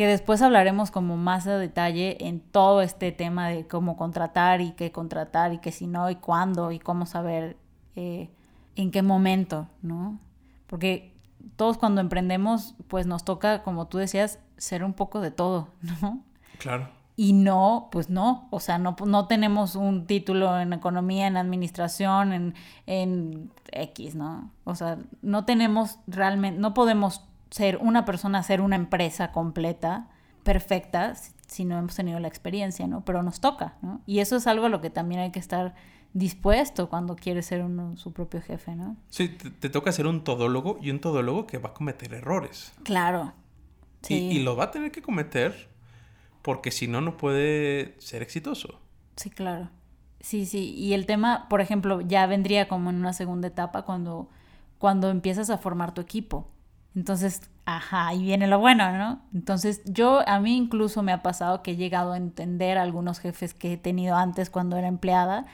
que 0.00 0.06
después 0.06 0.40
hablaremos 0.40 0.90
como 0.90 1.18
más 1.18 1.46
a 1.46 1.58
detalle 1.58 2.26
en 2.26 2.40
todo 2.40 2.80
este 2.80 3.12
tema 3.12 3.50
de 3.50 3.66
cómo 3.66 3.98
contratar 3.98 4.62
y 4.62 4.72
qué 4.72 4.92
contratar 4.92 5.52
y 5.52 5.58
qué 5.58 5.72
si 5.72 5.86
no 5.86 6.08
y 6.08 6.14
cuándo 6.14 6.72
y 6.72 6.78
cómo 6.78 7.04
saber 7.04 7.58
eh, 7.96 8.30
en 8.76 8.92
qué 8.92 9.02
momento, 9.02 9.68
¿no? 9.82 10.18
Porque 10.68 11.12
todos 11.60 11.76
cuando 11.76 12.00
emprendemos, 12.00 12.74
pues 12.88 13.06
nos 13.06 13.22
toca, 13.22 13.62
como 13.62 13.86
tú 13.86 13.98
decías, 13.98 14.38
ser 14.56 14.82
un 14.82 14.94
poco 14.94 15.20
de 15.20 15.30
todo, 15.30 15.68
¿no? 16.00 16.22
Claro. 16.58 16.88
Y 17.16 17.34
no, 17.34 17.90
pues 17.92 18.08
no, 18.08 18.48
o 18.50 18.60
sea, 18.60 18.78
no, 18.78 18.96
no 19.04 19.26
tenemos 19.26 19.74
un 19.74 20.06
título 20.06 20.58
en 20.58 20.72
economía, 20.72 21.26
en 21.26 21.36
administración, 21.36 22.32
en, 22.32 22.54
en 22.86 23.50
X, 23.72 24.14
¿no? 24.14 24.50
O 24.64 24.74
sea, 24.74 24.96
no 25.20 25.44
tenemos 25.44 25.98
realmente, 26.06 26.58
no 26.58 26.72
podemos 26.72 27.26
ser 27.50 27.76
una 27.76 28.06
persona, 28.06 28.42
ser 28.42 28.62
una 28.62 28.76
empresa 28.76 29.30
completa, 29.30 30.08
perfecta, 30.44 31.12
si 31.46 31.66
no 31.66 31.78
hemos 31.78 31.94
tenido 31.94 32.20
la 32.20 32.28
experiencia, 32.28 32.86
¿no? 32.86 33.04
Pero 33.04 33.22
nos 33.22 33.40
toca, 33.40 33.74
¿no? 33.82 34.00
Y 34.06 34.20
eso 34.20 34.36
es 34.36 34.46
algo 34.46 34.64
a 34.64 34.70
lo 34.70 34.80
que 34.80 34.88
también 34.88 35.20
hay 35.20 35.30
que 35.30 35.40
estar 35.40 35.74
dispuesto 36.12 36.88
cuando 36.88 37.16
quiere 37.16 37.42
ser 37.42 37.62
uno 37.62 37.96
su 37.96 38.12
propio 38.12 38.42
jefe, 38.42 38.74
¿no? 38.74 38.96
Sí, 39.08 39.28
te, 39.28 39.70
toca 39.70 39.92
ser 39.92 40.06
un 40.06 40.24
todólogo 40.24 40.78
y 40.80 40.90
un 40.90 41.00
todólogo 41.00 41.46
que 41.46 41.58
va 41.58 41.70
a 41.70 41.74
cometer 41.74 42.14
errores. 42.14 42.72
Claro. 42.82 43.32
Sí. 44.02 44.14
Y, 44.14 44.38
y 44.38 44.42
lo 44.42 44.56
va 44.56 44.64
a 44.64 44.70
tener 44.70 44.90
que 44.90 45.02
cometer 45.02 45.68
porque 46.42 46.70
si 46.70 46.88
no, 46.88 47.00
no 47.00 47.16
puede 47.16 47.94
ser 47.98 48.22
exitoso. 48.22 48.80
Sí, 49.16 49.30
claro. 49.30 49.68
Sí, 50.20 50.46
sí. 50.46 50.74
Y 50.74 50.92
el 50.92 51.06
tema, 51.06 51.46
por 51.48 51.60
ejemplo, 51.60 52.00
ya 52.00 52.26
vendría 52.26 52.68
como 52.68 52.90
en 52.90 52.96
una 52.96 53.12
segunda 53.12 53.48
etapa 53.48 53.82
cuando, 53.82 54.28
cuando 54.78 55.10
empiezas 55.10 55.50
a 55.50 55.58
formar 55.58 55.94
tu 55.94 56.00
equipo. 56.00 56.48
Entonces, 56.94 57.50
ajá, 57.64 58.08
ahí 58.08 58.22
viene 58.22 58.46
lo 58.46 58.58
bueno, 58.58 58.92
¿no? 58.96 59.22
Entonces, 59.32 59.80
yo, 59.84 60.26
a 60.28 60.40
mí 60.40 60.56
incluso 60.56 61.02
me 61.02 61.12
ha 61.12 61.22
pasado 61.22 61.62
que 61.62 61.72
he 61.72 61.76
llegado 61.76 62.12
a 62.12 62.16
entender 62.16 62.78
a 62.78 62.82
algunos 62.82 63.20
jefes 63.20 63.54
que 63.54 63.74
he 63.74 63.76
tenido 63.76 64.16
antes 64.16 64.50
cuando 64.50 64.76
era 64.76 64.88
empleada, 64.88 65.46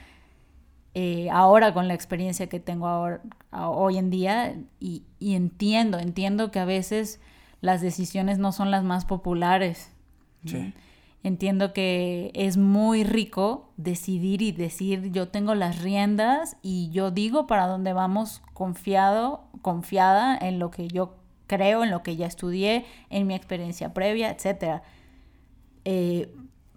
eh, 0.98 1.28
ahora 1.30 1.74
con 1.74 1.88
la 1.88 1.94
experiencia 1.94 2.46
que 2.46 2.58
tengo 2.58 2.88
ahora, 2.88 3.20
hoy 3.52 3.98
en 3.98 4.08
día, 4.08 4.56
y, 4.80 5.02
y, 5.18 5.34
entiendo, 5.34 5.98
entiendo 5.98 6.50
que 6.50 6.58
a 6.58 6.64
veces 6.64 7.20
las 7.60 7.82
decisiones 7.82 8.38
no 8.38 8.50
son 8.50 8.70
las 8.70 8.82
más 8.82 9.04
populares. 9.04 9.92
Sí. 10.46 10.72
Entiendo 11.22 11.74
que 11.74 12.30
es 12.32 12.56
muy 12.56 13.04
rico 13.04 13.74
decidir 13.76 14.40
y 14.40 14.52
decir 14.52 15.12
yo 15.12 15.28
tengo 15.28 15.54
las 15.54 15.82
riendas 15.82 16.56
y 16.62 16.88
yo 16.92 17.10
digo 17.10 17.46
para 17.46 17.66
dónde 17.66 17.92
vamos 17.92 18.40
confiado, 18.54 19.44
confiada 19.60 20.34
en 20.38 20.58
lo 20.58 20.70
que 20.70 20.88
yo 20.88 21.18
creo, 21.46 21.84
en 21.84 21.90
lo 21.90 22.02
que 22.02 22.16
ya 22.16 22.26
estudié, 22.26 22.86
en 23.10 23.26
mi 23.26 23.34
experiencia 23.34 23.92
previa, 23.92 24.30
etc. 24.30 24.80
Eh, 25.84 26.34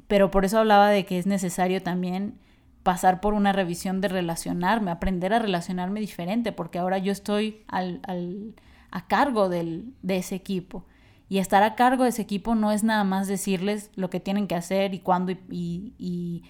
pero 0.08 0.29
por 0.29 0.43
eso 0.43 0.60
hablaba 0.60 0.89
de 0.89 1.05
que 1.05 1.19
es 1.19 1.25
necesario 1.25 1.82
también 1.82 2.38
pasar 2.83 3.19
por 3.21 3.33
una 3.33 3.51
revisión 3.51 4.01
de 4.01 4.07
relacionarme, 4.07 4.91
aprender 4.91 5.33
a 5.33 5.39
relacionarme 5.39 5.99
diferente, 5.99 6.51
porque 6.51 6.79
ahora 6.79 6.97
yo 6.97 7.11
estoy 7.11 7.63
al, 7.67 7.99
al, 8.03 8.55
a 8.91 9.07
cargo 9.07 9.49
del, 9.49 9.93
de 10.01 10.17
ese 10.17 10.35
equipo. 10.35 10.85
Y 11.27 11.37
estar 11.37 11.61
a 11.61 11.75
cargo 11.75 12.03
de 12.03 12.09
ese 12.09 12.23
equipo 12.23 12.55
no 12.55 12.71
es 12.71 12.83
nada 12.83 13.03
más 13.03 13.27
decirles 13.27 13.91
lo 13.95 14.09
que 14.09 14.19
tienen 14.19 14.47
que 14.47 14.55
hacer 14.55 14.93
y 14.93 14.99
cuándo 14.99 15.31
y, 15.31 15.93
y, 15.99 16.43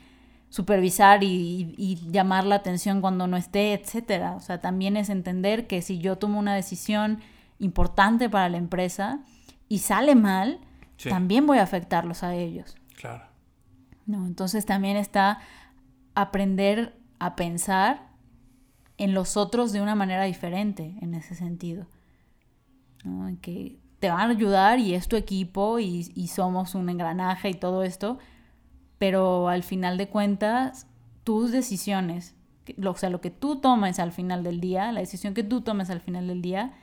supervisar 0.49 1.23
y, 1.23 1.75
y, 1.77 1.95
llamar 2.11 2.45
la 2.45 2.55
atención 2.55 3.01
cuando 3.01 3.27
no 3.27 3.35
esté, 3.35 3.73
etc. 3.73 4.35
O 4.35 4.39
sea, 4.39 4.61
también 4.61 4.97
es 4.97 5.09
entender 5.09 5.67
que 5.67 5.81
si 5.81 5.99
yo 5.99 6.17
tomo 6.17 6.39
una 6.39 6.55
decisión 6.55 7.19
importante 7.59 8.29
para 8.29 8.49
la 8.49 8.57
empresa 8.57 9.19
y 9.67 9.79
sale 9.79 10.15
mal, 10.15 10.59
también 11.03 11.45
voy 11.45 11.57
a 11.59 11.63
afectarlos 11.63 12.23
a 12.23 12.35
ellos. 12.35 12.75
Claro. 12.95 13.25
No, 14.05 14.25
entonces 14.25 14.65
también 14.65 14.97
está 14.97 15.39
aprender 16.21 16.97
a 17.19 17.35
pensar 17.35 18.09
en 18.97 19.13
los 19.13 19.37
otros 19.37 19.71
de 19.71 19.81
una 19.81 19.95
manera 19.95 20.23
diferente 20.23 20.95
en 21.01 21.13
ese 21.13 21.35
sentido. 21.35 21.87
¿no? 23.03 23.35
Que 23.41 23.77
te 23.99 24.09
van 24.09 24.29
a 24.29 24.33
ayudar 24.33 24.79
y 24.79 24.93
es 24.93 25.07
tu 25.07 25.15
equipo 25.15 25.79
y, 25.79 26.11
y, 26.15 26.27
somos 26.27 26.75
un 26.75 26.89
engranaje 26.89 27.49
y 27.49 27.53
todo 27.53 27.83
esto, 27.83 28.17
pero 28.97 29.49
al 29.49 29.63
final 29.63 29.97
de 29.97 30.09
cuentas, 30.09 30.87
tus 31.23 31.51
decisiones, 31.51 32.35
o 32.83 32.95
sea, 32.95 33.09
lo 33.09 33.21
que 33.21 33.31
tú 33.31 33.57
tomes 33.57 33.99
al 33.99 34.11
final 34.11 34.43
del 34.43 34.61
día, 34.61 34.91
la 34.91 35.01
decisión 35.01 35.33
que 35.33 35.43
tú 35.43 35.61
tomes 35.61 35.89
al 35.89 36.01
final 36.01 36.27
del 36.27 36.41
día, 36.41 36.73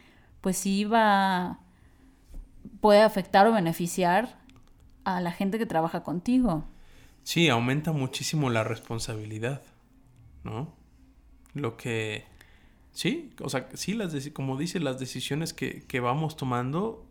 pues 0.40 0.56
sí 0.56 0.84
va, 0.84 1.60
puede 2.80 3.02
afectar 3.02 3.46
o 3.46 3.52
beneficiar 3.52 4.38
a 5.04 5.20
la 5.20 5.32
gente 5.32 5.58
que 5.58 5.66
trabaja 5.66 6.02
contigo. 6.02 6.64
Sí, 7.26 7.48
aumenta 7.48 7.90
muchísimo 7.90 8.50
la 8.50 8.62
responsabilidad, 8.62 9.60
¿no? 10.44 10.72
Lo 11.54 11.76
que... 11.76 12.24
Sí, 12.92 13.32
o 13.42 13.48
sea, 13.48 13.68
sí, 13.74 13.94
las 13.94 14.14
como 14.30 14.56
dice, 14.56 14.78
las 14.78 15.00
decisiones 15.00 15.52
que, 15.52 15.82
que 15.88 15.98
vamos 15.98 16.36
tomando, 16.36 17.04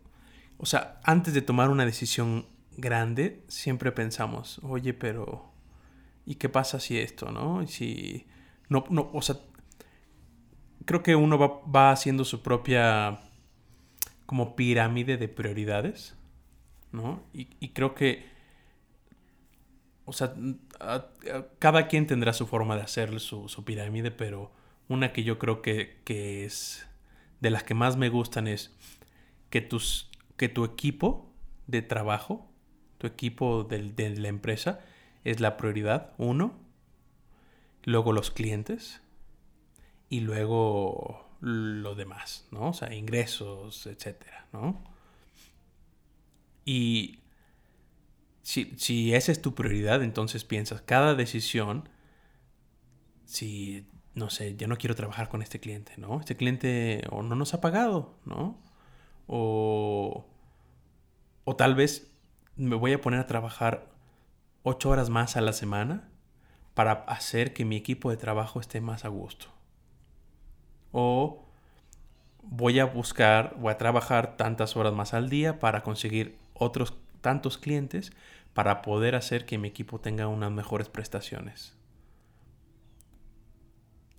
o 0.56 0.64
sea, 0.64 1.02
antes 1.04 1.34
de 1.34 1.42
tomar 1.42 1.68
una 1.68 1.84
decisión 1.84 2.46
grande, 2.78 3.44
siempre 3.48 3.92
pensamos, 3.92 4.58
oye, 4.62 4.94
pero 4.94 5.52
¿y 6.24 6.36
qué 6.36 6.48
pasa 6.48 6.80
si 6.80 6.96
esto, 6.96 7.30
no? 7.30 7.62
Y 7.62 7.68
si 7.68 8.26
no, 8.70 8.86
no, 8.88 9.10
o 9.12 9.20
sea, 9.20 9.36
creo 10.86 11.02
que 11.02 11.14
uno 11.14 11.36
va, 11.36 11.60
va 11.70 11.90
haciendo 11.90 12.24
su 12.24 12.40
propia 12.40 13.20
como 14.24 14.56
pirámide 14.56 15.18
de 15.18 15.28
prioridades, 15.28 16.16
¿no? 16.90 17.22
Y, 17.34 17.68
creo 17.74 17.94
que, 17.94 18.24
o 20.06 20.12
sea, 20.12 20.34
cada 21.58 21.88
quien 21.88 22.06
tendrá 22.06 22.32
su 22.32 22.46
forma 22.46 22.76
de 22.76 22.82
hacer 22.82 23.20
su, 23.20 23.64
pirámide, 23.64 24.10
pero 24.10 24.52
una 24.88 25.12
que 25.12 25.24
yo 25.24 25.38
creo 25.38 25.62
que, 25.62 26.00
que, 26.04 26.44
es 26.44 26.86
de 27.40 27.50
las 27.50 27.64
que 27.64 27.74
más 27.74 27.96
me 27.96 28.08
gustan 28.08 28.46
es 28.46 28.74
que, 29.50 29.60
tus, 29.60 30.10
que 30.36 30.48
tu 30.48 30.64
equipo 30.64 31.30
de 31.66 31.82
trabajo, 31.82 32.48
tu 32.98 33.06
equipo 33.08 33.64
de 33.64 34.14
la 34.16 34.28
empresa, 34.28 34.80
es 35.24 35.40
la 35.40 35.56
prioridad, 35.56 36.12
uno. 36.18 36.54
Luego 37.82 38.12
los 38.12 38.30
clientes. 38.30 39.00
Y 40.08 40.20
luego 40.20 41.28
lo 41.40 41.96
demás, 41.96 42.46
¿no? 42.52 42.68
O 42.68 42.72
sea, 42.72 42.94
ingresos, 42.94 43.86
etcétera, 43.86 44.46
¿no? 44.52 44.82
Y 46.64 47.18
si, 48.46 48.72
si 48.76 49.12
esa 49.12 49.32
es 49.32 49.42
tu 49.42 49.56
prioridad, 49.56 50.04
entonces 50.04 50.44
piensas, 50.44 50.80
cada 50.80 51.16
decisión, 51.16 51.88
si, 53.24 53.88
no 54.14 54.30
sé, 54.30 54.54
yo 54.54 54.68
no 54.68 54.78
quiero 54.78 54.94
trabajar 54.94 55.28
con 55.28 55.42
este 55.42 55.58
cliente, 55.58 55.94
¿no? 55.96 56.20
Este 56.20 56.36
cliente 56.36 57.02
o 57.10 57.24
no 57.24 57.34
nos 57.34 57.54
ha 57.54 57.60
pagado, 57.60 58.14
¿no? 58.24 58.56
O, 59.26 60.28
o 61.42 61.56
tal 61.56 61.74
vez 61.74 62.12
me 62.54 62.76
voy 62.76 62.92
a 62.92 63.00
poner 63.00 63.18
a 63.18 63.26
trabajar 63.26 63.90
ocho 64.62 64.90
horas 64.90 65.10
más 65.10 65.36
a 65.36 65.40
la 65.40 65.52
semana 65.52 66.08
para 66.74 66.92
hacer 66.92 67.52
que 67.52 67.64
mi 67.64 67.74
equipo 67.74 68.10
de 68.10 68.16
trabajo 68.16 68.60
esté 68.60 68.80
más 68.80 69.04
a 69.04 69.08
gusto. 69.08 69.48
O 70.92 71.48
voy 72.44 72.78
a 72.78 72.84
buscar, 72.84 73.56
voy 73.58 73.72
a 73.72 73.78
trabajar 73.78 74.36
tantas 74.36 74.76
horas 74.76 74.92
más 74.92 75.14
al 75.14 75.30
día 75.30 75.58
para 75.58 75.82
conseguir 75.82 76.38
otros 76.54 76.94
tantos 77.22 77.58
clientes 77.58 78.12
para 78.56 78.80
poder 78.80 79.14
hacer 79.16 79.44
que 79.44 79.58
mi 79.58 79.68
equipo 79.68 80.00
tenga 80.00 80.28
unas 80.28 80.50
mejores 80.50 80.88
prestaciones. 80.88 81.76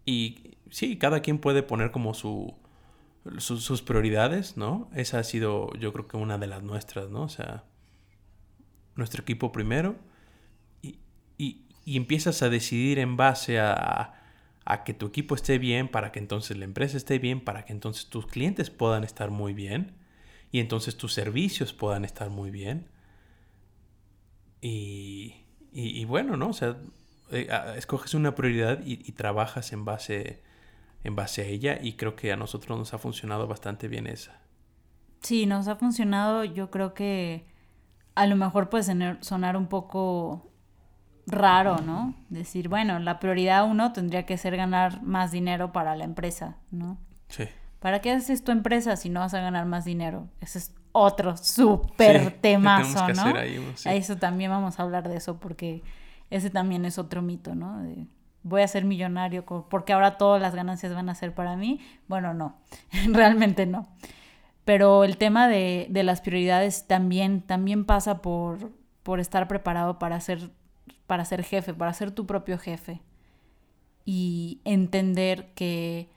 Y 0.06 0.60
sí, 0.69 1.00
cada 1.00 1.21
quien 1.21 1.39
puede 1.39 1.63
poner 1.63 1.89
como 1.89 2.13
su, 2.13 2.54
sus 3.39 3.82
prioridades, 3.82 4.56
¿no? 4.56 4.91
Esa 4.93 5.17
ha 5.17 5.23
sido 5.23 5.73
yo 5.80 5.91
creo 5.91 6.08
que 6.08 6.17
una 6.17 6.38
de 6.38 6.45
las 6.45 6.62
nuestras, 6.62 7.10
¿no? 7.10 7.23
O 7.23 7.30
sea, 7.30 7.63
nuestro 8.95 9.23
equipo 9.23 9.52
primero 9.52 9.95
y, 10.84 11.00
y, 11.39 11.65
y 11.84 11.97
empiezas 11.97 12.43
a 12.43 12.50
decidir 12.50 13.00
en 13.00 13.17
base 13.17 13.60
a, 13.60 14.21
a 14.65 14.84
que 14.84 14.93
tu 14.93 15.08
equipo 15.08 15.34
esté 15.34 15.58
bien, 15.58 15.88
para 15.88 16.12
que 16.12 16.19
entonces 16.19 16.58
la 16.58 16.65
empresa 16.65 16.95
esté 16.95 17.17
bien, 17.17 17.41
para 17.41 17.65
que 17.65 17.73
entonces 17.73 18.06
tus 18.06 18.28
clientes 18.28 18.69
puedan 18.69 19.04
estar 19.04 19.32
muy 19.32 19.56
bien 19.56 19.95
y 20.52 20.60
entonces 20.60 20.95
tus 20.95 21.12
servicios 21.13 21.73
puedan 21.73 22.06
estar 22.06 22.30
muy 22.30 22.52
bien. 22.52 22.88
Y, 24.62 25.36
y, 25.72 26.06
bueno, 26.06 26.38
¿no? 26.38 26.50
O 26.50 26.54
sea, 26.54 26.78
eh, 27.32 27.48
escoges 27.76 28.13
una 28.13 28.36
prioridad 28.36 28.80
y, 28.86 28.93
y, 28.93 29.12
trabajas 29.12 29.72
en 29.74 29.86
base, 29.86 30.41
en 31.04 31.15
base 31.15 31.41
a 31.41 31.46
ella 31.46 31.80
y 31.82 31.93
creo 31.93 32.15
que 32.15 32.32
a 32.32 32.36
nosotros 32.36 32.78
nos 32.78 32.93
ha 32.93 32.98
funcionado 32.98 33.48
bastante 33.48 33.88
bien 33.88 34.08
esa. 34.08 34.41
Sí, 35.22 35.46
nos 35.46 35.67
ha 35.67 35.76
funcionado, 35.76 36.43
yo 36.43 36.72
creo 36.72 36.93
que 36.93 37.46
a 38.15 38.26
lo 38.26 38.36
mejor 38.36 38.70
puede 38.70 38.84
sonar 39.22 39.58
un 39.58 39.67
poco 39.67 40.52
raro, 41.28 41.78
¿no? 41.82 42.15
Decir, 42.30 42.70
bueno, 42.70 42.98
la 43.00 43.20
prioridad 43.20 43.70
uno 43.70 43.93
tendría 43.93 44.26
que 44.26 44.38
ser 44.38 44.58
ganar 44.58 45.04
más 45.04 45.32
dinero 45.32 45.72
para 45.72 45.96
la 45.96 46.06
empresa, 46.06 46.58
¿no? 46.72 46.98
Sí. 47.28 47.43
¿Para 47.80 48.02
qué 48.02 48.12
haces 48.12 48.43
tu 48.43 48.52
empresa 48.52 48.96
si 48.96 49.10
no 49.10 49.20
vas 49.20 49.34
a 49.34 49.41
ganar 49.41 49.65
más 49.65 49.86
dinero? 49.86 50.30
Ese 50.41 50.58
es 50.60 50.74
otro 50.97 51.38
súper 51.38 52.39
temazo, 52.41 53.07
¿no? 53.10 53.23
Ahí, 53.38 53.63
A 53.86 53.95
eso 53.95 54.17
también 54.17 54.51
vamos 54.51 54.79
a 54.79 54.83
hablar 54.83 55.07
de 55.07 55.17
eso 55.17 55.39
porque 55.39 55.83
ese 56.29 56.49
también 56.49 56.86
es 56.86 56.97
otro 56.97 57.21
mito, 57.21 57.55
¿no? 57.55 57.83
voy 58.43 58.62
a 58.62 58.67
ser 58.67 58.86
millonario 58.86 59.45
porque 59.45 59.93
ahora 59.93 60.17
todas 60.17 60.41
las 60.41 60.55
ganancias 60.55 60.93
van 60.93 61.10
a 61.10 61.15
ser 61.15 61.33
para 61.33 61.55
mí. 61.55 61.79
Bueno, 62.07 62.33
no, 62.33 62.55
realmente 63.12 63.65
no. 63.65 63.88
Pero 64.65 65.03
el 65.03 65.17
tema 65.17 65.47
de, 65.47 65.88
de, 65.89 66.03
las 66.03 66.21
prioridades 66.21 66.88
también, 66.88 67.41
también 67.41 67.86
pasa 67.86 68.21
por, 68.21 68.71
por 69.03 69.19
estar 69.19 69.47
preparado 69.47 69.97
para 69.97 70.19
ser, 70.19 70.51
para 71.07 71.23
ser 71.25 71.43
jefe, 71.43 71.73
para 71.73 71.93
ser 71.93 72.12
tu 72.12 72.25
propio 72.25 72.57
jefe. 72.57 73.01
Y 74.03 74.62
entender 74.65 75.53
que 75.53 76.10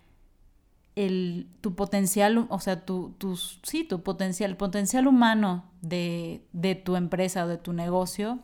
tu 1.61 1.75
potencial, 1.75 2.47
o 2.49 2.61
sea, 2.61 2.85
tu, 2.85 3.15
sí, 3.63 3.85
tu 3.85 4.03
potencial, 4.03 4.51
el 4.51 4.57
potencial 4.57 5.07
humano 5.07 5.65
de, 5.81 6.45
de 6.53 6.75
tu 6.75 6.97
empresa 6.97 7.45
o 7.45 7.49
de 7.49 7.59
tu 7.59 7.73
negocio 7.73 8.39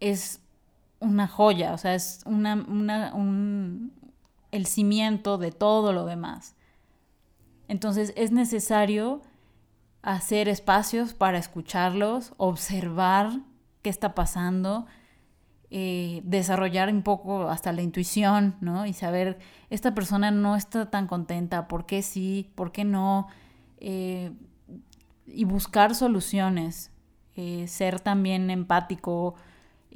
es 0.00 0.40
una 1.00 1.28
joya, 1.28 1.72
o 1.72 1.78
sea, 1.78 1.94
es 1.94 2.22
una, 2.26 2.54
una, 2.54 3.14
un, 3.14 3.92
el 4.50 4.66
cimiento 4.66 5.38
de 5.38 5.50
todo 5.50 5.92
lo 5.92 6.06
demás. 6.06 6.54
Entonces 7.68 8.12
es 8.16 8.30
necesario 8.30 9.22
hacer 10.02 10.48
espacios 10.48 11.14
para 11.14 11.38
escucharlos, 11.38 12.32
observar 12.36 13.40
qué 13.82 13.90
está 13.90 14.14
pasando, 14.14 14.86
eh, 15.70 16.20
desarrollar 16.24 16.92
un 16.92 17.02
poco 17.02 17.48
hasta 17.48 17.72
la 17.72 17.82
intuición, 17.82 18.56
¿no? 18.60 18.86
Y 18.86 18.92
saber, 18.92 19.38
esta 19.70 19.94
persona 19.94 20.30
no 20.30 20.56
está 20.56 20.90
tan 20.90 21.06
contenta, 21.06 21.68
¿por 21.68 21.86
qué 21.86 22.02
sí? 22.02 22.50
¿Por 22.54 22.70
qué 22.70 22.84
no? 22.84 23.28
Eh, 23.78 24.32
y 25.26 25.44
buscar 25.44 25.94
soluciones, 25.94 26.90
eh, 27.34 27.66
ser 27.66 28.00
también 28.00 28.50
empático 28.50 29.34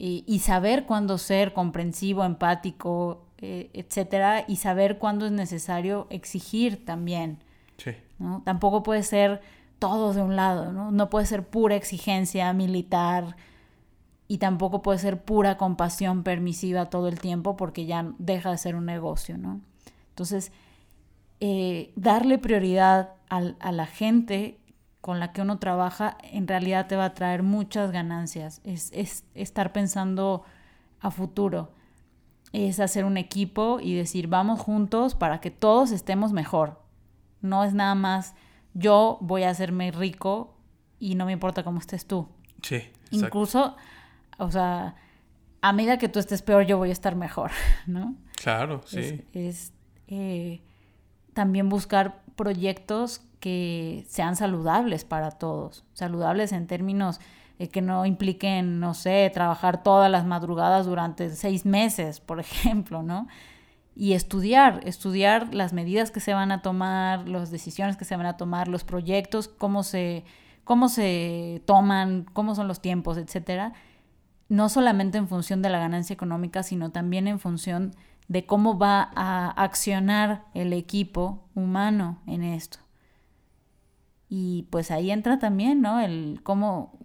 y 0.01 0.39
saber 0.39 0.87
cuándo 0.87 1.19
ser 1.19 1.53
comprensivo, 1.53 2.25
empático, 2.25 3.27
etcétera, 3.39 4.45
y 4.47 4.55
saber 4.55 4.99
cuándo 4.99 5.27
es 5.27 5.33
necesario 5.33 6.07
exigir 6.09 6.85
también. 6.85 7.43
¿no? 8.21 8.43
Tampoco 8.45 8.85
puede 8.85 9.03
ser 9.03 9.41
todo 9.81 10.13
de 10.13 10.23
un 10.23 10.37
lado, 10.37 10.73
¿no? 10.73 10.93
No 10.93 11.11
puede 11.11 11.27
ser 11.27 11.47
pura 11.49 11.75
exigencia 11.75 12.53
militar, 12.53 13.37
y 14.29 14.39
tampoco 14.39 14.83
puede 14.83 14.99
ser 14.99 15.25
pura 15.25 15.57
compasión 15.57 16.23
permisiva 16.23 16.91
todo 16.91 17.09
el 17.09 17.19
tiempo 17.19 17.57
porque 17.57 17.87
ya 17.87 18.13
deja 18.19 18.51
de 18.51 18.59
ser 18.59 18.77
un 18.77 18.85
negocio, 18.85 19.39
¿no? 19.39 19.63
Entonces, 20.11 20.53
eh, 21.41 21.93
darle 21.97 22.39
prioridad 22.39 23.15
a 23.31 23.73
la 23.73 23.87
gente 23.87 24.59
con 25.01 25.21
la 25.21 25.33
que 25.33 25.43
uno 25.43 25.59
trabaja 25.59 26.19
en 26.23 26.49
realidad 26.49 26.87
te 26.87 26.97
va 26.97 27.07
a 27.07 27.15
traer 27.15 27.43
muchas 27.43 27.93
ganancias. 27.93 28.61
Es, 28.65 28.91
es 28.93 29.25
estar 29.35 29.73
pensando 29.73 30.43
a 31.01 31.11
futuro. 31.11 31.73
Es 32.53 32.81
hacer 32.81 33.05
un 33.05 33.17
equipo 33.17 33.79
y 33.81 33.95
decir, 33.95 34.29
vamos 34.29 34.61
juntos 34.61 35.15
para 35.15 35.41
que 35.41 35.51
todos 35.51 35.93
estemos 35.93 36.33
mejor. 36.33 36.83
No 37.41 37.65
es 37.65 37.75
nada 37.75 37.95
más 37.95 38.35
yo 38.75 39.19
voy 39.21 39.43
a 39.45 39.51
hacerme 39.51 39.91
rico 39.91 40.55
y 40.99 41.15
no 41.15 41.27
me 41.27 41.33
importa 41.33 41.63
cómo 41.63 41.79
estés 41.79 42.07
tú. 42.07 42.29
Sí. 42.63 42.77
Exacto. 42.77 43.27
Incluso 43.27 43.77
o 44.39 44.51
sea, 44.51 44.95
a 45.61 45.73
medida 45.73 45.99
que 45.99 46.09
tú 46.09 46.19
estés 46.19 46.43
peor, 46.43 46.65
yo 46.65 46.79
voy 46.79 46.89
a 46.89 46.93
estar 46.93 47.15
mejor, 47.15 47.51
¿no? 47.87 48.15
Claro, 48.37 48.81
sí. 48.87 49.25
Es, 49.33 49.73
eh, 50.07 50.63
también 51.35 51.69
buscar 51.69 52.23
proyectos 52.37 53.21
que 53.41 54.05
sean 54.09 54.37
saludables 54.37 55.05
para 55.05 55.31
todos, 55.31 55.85
saludables 55.93 56.53
en 56.53 56.67
términos 56.67 57.21
que 57.67 57.83
no 57.83 58.07
impliquen, 58.07 58.79
no 58.79 58.95
sé, 58.95 59.29
trabajar 59.35 59.83
todas 59.83 60.09
las 60.09 60.25
madrugadas 60.25 60.87
durante 60.87 61.29
seis 61.31 61.67
meses, 61.67 62.21
por 62.29 62.39
ejemplo, 62.39 63.03
¿no? 63.03 63.27
Y 63.97 64.13
estudiar, 64.13 64.81
estudiar 64.85 65.53
las 65.53 65.73
medidas 65.73 66.13
que 66.13 66.21
se 66.21 66.33
van 66.33 66.53
a 66.53 66.63
tomar, 66.63 67.29
las 67.29 67.51
decisiones 67.51 67.97
que 67.97 68.05
se 68.05 68.17
van 68.17 68.27
a 68.27 68.37
tomar, 68.37 68.69
los 68.69 68.85
proyectos, 68.85 69.49
cómo 69.49 69.83
se, 69.83 70.25
cómo 70.63 70.89
se 70.89 71.63
toman, 71.67 72.25
cómo 72.33 72.55
son 72.55 72.69
los 72.69 72.81
tiempos, 72.81 73.19
etcétera, 73.19 73.73
no 74.49 74.69
solamente 74.69 75.19
en 75.19 75.29
función 75.29 75.63
de 75.63 75.71
la 75.71 75.79
ganancia 75.79 76.15
económica, 76.15 76.63
sino 76.63 76.91
también 76.91 77.29
en 77.29 77.39
función 77.39 77.95
de 78.29 78.47
cómo 78.47 78.79
va 78.79 79.11
a 79.15 79.51
accionar 79.51 80.45
el 80.55 80.73
equipo 80.73 81.49
humano 81.55 82.21
en 82.27 82.43
esto. 82.43 82.79
Y 84.29 84.67
pues 84.71 84.91
ahí 84.91 85.11
entra 85.11 85.39
también, 85.39 85.81
¿no? 85.81 86.01
El 86.01 86.41
cómo, 86.43 86.99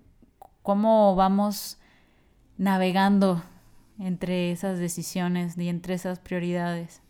cómo 0.61 1.15
vamos 1.15 1.79
navegando 2.57 3.41
entre 3.99 4.51
esas 4.51 4.79
decisiones 4.79 5.57
y 5.57 5.69
entre 5.69 5.93
esas 5.93 6.19
prioridades. 6.19 7.01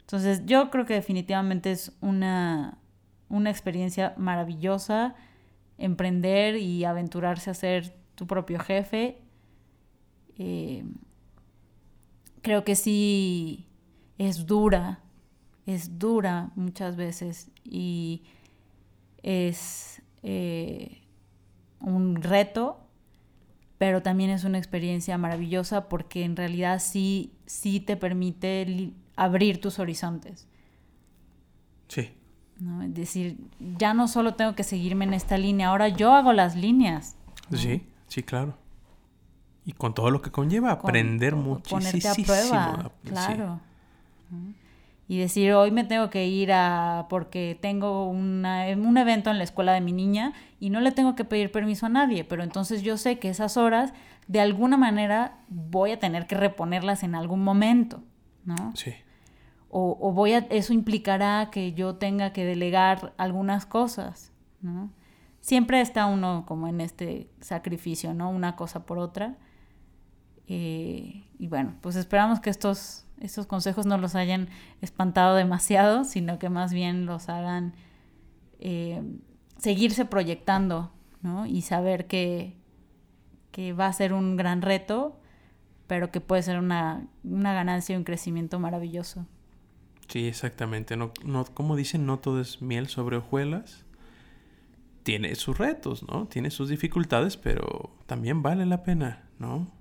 Entonces 0.00 0.42
yo 0.46 0.70
creo 0.70 0.86
que 0.86 0.94
definitivamente 0.94 1.72
es 1.72 1.92
una, 2.00 2.78
una 3.28 3.50
experiencia 3.50 4.14
maravillosa 4.16 5.14
emprender 5.78 6.56
y 6.56 6.84
aventurarse 6.84 7.50
a 7.50 7.54
ser 7.54 7.96
tu 8.16 8.26
propio 8.26 8.58
jefe. 8.58 9.18
Eh, 10.38 10.84
creo 12.42 12.64
que 12.64 12.74
sí 12.74 13.66
es 14.18 14.46
dura, 14.46 15.00
es 15.66 15.98
dura 15.98 16.50
muchas 16.56 16.96
veces 16.96 17.50
y 17.64 18.24
es 19.22 20.02
eh, 20.22 21.02
un 21.80 22.16
reto, 22.22 22.80
pero 23.78 24.02
también 24.02 24.30
es 24.30 24.44
una 24.44 24.58
experiencia 24.58 25.18
maravillosa 25.18 25.88
porque 25.88 26.24
en 26.24 26.36
realidad 26.36 26.80
sí, 26.80 27.32
sí 27.46 27.80
te 27.80 27.96
permite 27.96 28.92
abrir 29.16 29.60
tus 29.60 29.78
horizontes. 29.78 30.48
Sí, 31.88 32.10
¿no? 32.58 32.82
Es 32.82 32.94
decir, 32.94 33.38
ya 33.78 33.94
no 33.94 34.08
solo 34.08 34.34
tengo 34.34 34.54
que 34.54 34.64
seguirme 34.64 35.04
en 35.04 35.14
esta 35.14 35.36
línea, 35.38 35.68
ahora 35.68 35.88
yo 35.88 36.12
hago 36.12 36.32
las 36.32 36.56
líneas. 36.56 37.16
Sí, 37.52 37.82
sí, 38.08 38.22
claro. 38.22 38.56
Y 39.64 39.72
con 39.72 39.94
todo 39.94 40.10
lo 40.10 40.22
que 40.22 40.30
conlleva, 40.30 40.70
aprender 40.70 41.34
muchísimo. 41.34 41.80
Ponerte 41.80 42.08
a 42.08 42.14
prueba, 42.14 42.92
claro. 43.04 43.60
Y 45.08 45.18
decir, 45.18 45.52
hoy 45.52 45.70
me 45.70 45.84
tengo 45.84 46.10
que 46.10 46.26
ir 46.26 46.52
a, 46.52 47.06
porque 47.08 47.58
tengo 47.60 48.08
una, 48.08 48.66
un 48.76 48.96
evento 48.96 49.30
en 49.30 49.38
la 49.38 49.44
escuela 49.44 49.72
de 49.72 49.80
mi 49.80 49.92
niña 49.92 50.32
y 50.58 50.70
no 50.70 50.80
le 50.80 50.90
tengo 50.90 51.14
que 51.14 51.24
pedir 51.24 51.52
permiso 51.52 51.86
a 51.86 51.88
nadie, 51.88 52.24
pero 52.24 52.42
entonces 52.42 52.82
yo 52.82 52.96
sé 52.96 53.18
que 53.18 53.28
esas 53.28 53.56
horas, 53.56 53.92
de 54.26 54.40
alguna 54.40 54.76
manera, 54.76 55.38
voy 55.48 55.92
a 55.92 55.98
tener 56.00 56.26
que 56.26 56.36
reponerlas 56.36 57.04
en 57.04 57.14
algún 57.14 57.42
momento, 57.44 58.02
¿no? 58.44 58.72
Sí. 58.74 58.94
O, 59.68 59.96
o 60.00 60.12
voy 60.12 60.32
a, 60.32 60.38
eso 60.50 60.72
implicará 60.72 61.50
que 61.52 61.72
yo 61.72 61.96
tenga 61.96 62.32
que 62.32 62.44
delegar 62.44 63.14
algunas 63.16 63.66
cosas, 63.66 64.32
¿no? 64.60 64.90
Siempre 65.46 65.80
está 65.80 66.06
uno 66.06 66.44
como 66.44 66.66
en 66.66 66.80
este 66.80 67.30
sacrificio, 67.40 68.12
¿no? 68.14 68.30
Una 68.30 68.56
cosa 68.56 68.84
por 68.84 68.98
otra. 68.98 69.36
Eh, 70.48 71.28
y 71.38 71.46
bueno, 71.46 71.76
pues 71.82 71.94
esperamos 71.94 72.40
que 72.40 72.50
estos 72.50 73.06
estos 73.20 73.46
consejos 73.46 73.86
no 73.86 73.96
los 73.96 74.16
hayan 74.16 74.48
espantado 74.80 75.36
demasiado, 75.36 76.02
sino 76.02 76.40
que 76.40 76.48
más 76.48 76.72
bien 76.72 77.06
los 77.06 77.28
hagan 77.28 77.74
eh, 78.58 79.00
seguirse 79.56 80.04
proyectando, 80.04 80.90
¿no? 81.22 81.46
Y 81.46 81.62
saber 81.62 82.08
que, 82.08 82.56
que 83.52 83.72
va 83.72 83.86
a 83.86 83.92
ser 83.92 84.14
un 84.14 84.36
gran 84.36 84.62
reto, 84.62 85.20
pero 85.86 86.10
que 86.10 86.20
puede 86.20 86.42
ser 86.42 86.58
una, 86.58 87.06
una 87.22 87.54
ganancia 87.54 87.94
y 87.94 87.98
un 87.98 88.02
crecimiento 88.02 88.58
maravilloso. 88.58 89.26
Sí, 90.08 90.26
exactamente. 90.26 90.96
No, 90.96 91.12
no, 91.24 91.44
como 91.44 91.76
dicen, 91.76 92.04
no 92.04 92.18
todo 92.18 92.40
es 92.40 92.60
miel 92.62 92.88
sobre 92.88 93.18
hojuelas. 93.18 93.85
Tiene 95.06 95.34
sus 95.36 95.56
retos, 95.56 96.02
¿no? 96.02 96.26
Tiene 96.26 96.50
sus 96.50 96.68
dificultades, 96.68 97.36
pero 97.36 97.96
también 98.06 98.42
vale 98.42 98.66
la 98.66 98.82
pena, 98.82 99.28
¿no? 99.38 99.72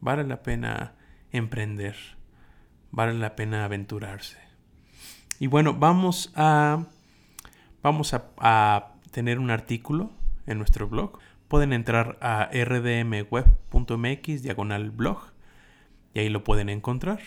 Vale 0.00 0.24
la 0.24 0.42
pena 0.42 0.94
emprender 1.32 1.96
vale 2.92 3.14
la 3.14 3.34
pena 3.34 3.64
aventurarse. 3.64 4.38
Y 5.40 5.48
bueno, 5.48 5.74
vamos 5.74 6.30
a, 6.36 6.86
vamos 7.82 8.14
a, 8.14 8.88
tener 9.10 9.40
un 9.40 9.50
artículo 9.50 10.12
en 10.46 10.58
nuestro 10.58 10.88
blog. 10.88 11.18
Pueden 11.48 11.72
entrar 11.74 12.16
a 12.22 12.48
rdmweb.mx 12.52 14.42
diagonal 14.42 14.90
blog 14.90 15.18
y 16.14 16.20
ahí 16.20 16.30
lo 16.30 16.44
pueden 16.44 16.70
encontrar. 16.70 17.20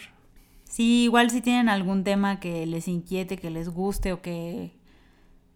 Sí, 0.64 1.04
igual 1.04 1.30
si 1.30 1.42
tienen 1.42 1.70
algún 1.70 2.04
tema 2.04 2.40
que 2.40 2.66
les 2.66 2.88
inquiete, 2.88 3.38
que 3.38 3.52
les 3.52 3.70
guste 3.70 4.14
o 4.14 4.24
que 4.24 4.72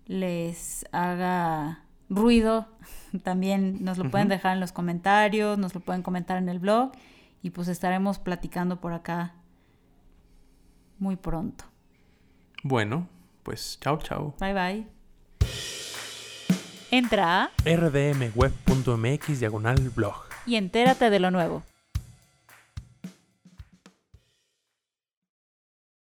les 0.10 0.86
haga 0.92 1.86
ruido, 2.10 2.68
también 3.24 3.86
nos 3.86 3.98
lo 3.98 4.10
pueden 4.10 4.28
dejar 4.28 4.54
en 4.54 4.60
los 4.60 4.74
comentarios, 4.74 5.58
nos 5.58 5.74
lo 5.74 5.80
pueden 5.80 6.02
comentar 6.02 6.38
en 6.38 6.50
el 6.50 6.60
blog 6.60 6.92
y 7.42 7.52
pues 7.52 7.70
estaremos 7.70 8.20
platicando 8.20 8.82
por 8.82 8.92
acá 8.92 9.36
muy 10.98 11.16
pronto. 11.16 11.64
Bueno, 12.64 13.08
pues 13.44 13.78
chao, 13.80 14.00
chao. 14.00 14.36
Bye, 14.40 14.54
bye. 14.54 14.88
Entra 16.92 17.44
a 17.44 17.52
rdmweb.mx 17.64 19.40
diagonal 19.40 19.90
blog 19.96 20.26
y 20.48 20.56
entérate 20.56 21.12
de 21.12 21.20
lo 21.20 21.30
nuevo. 21.30 21.64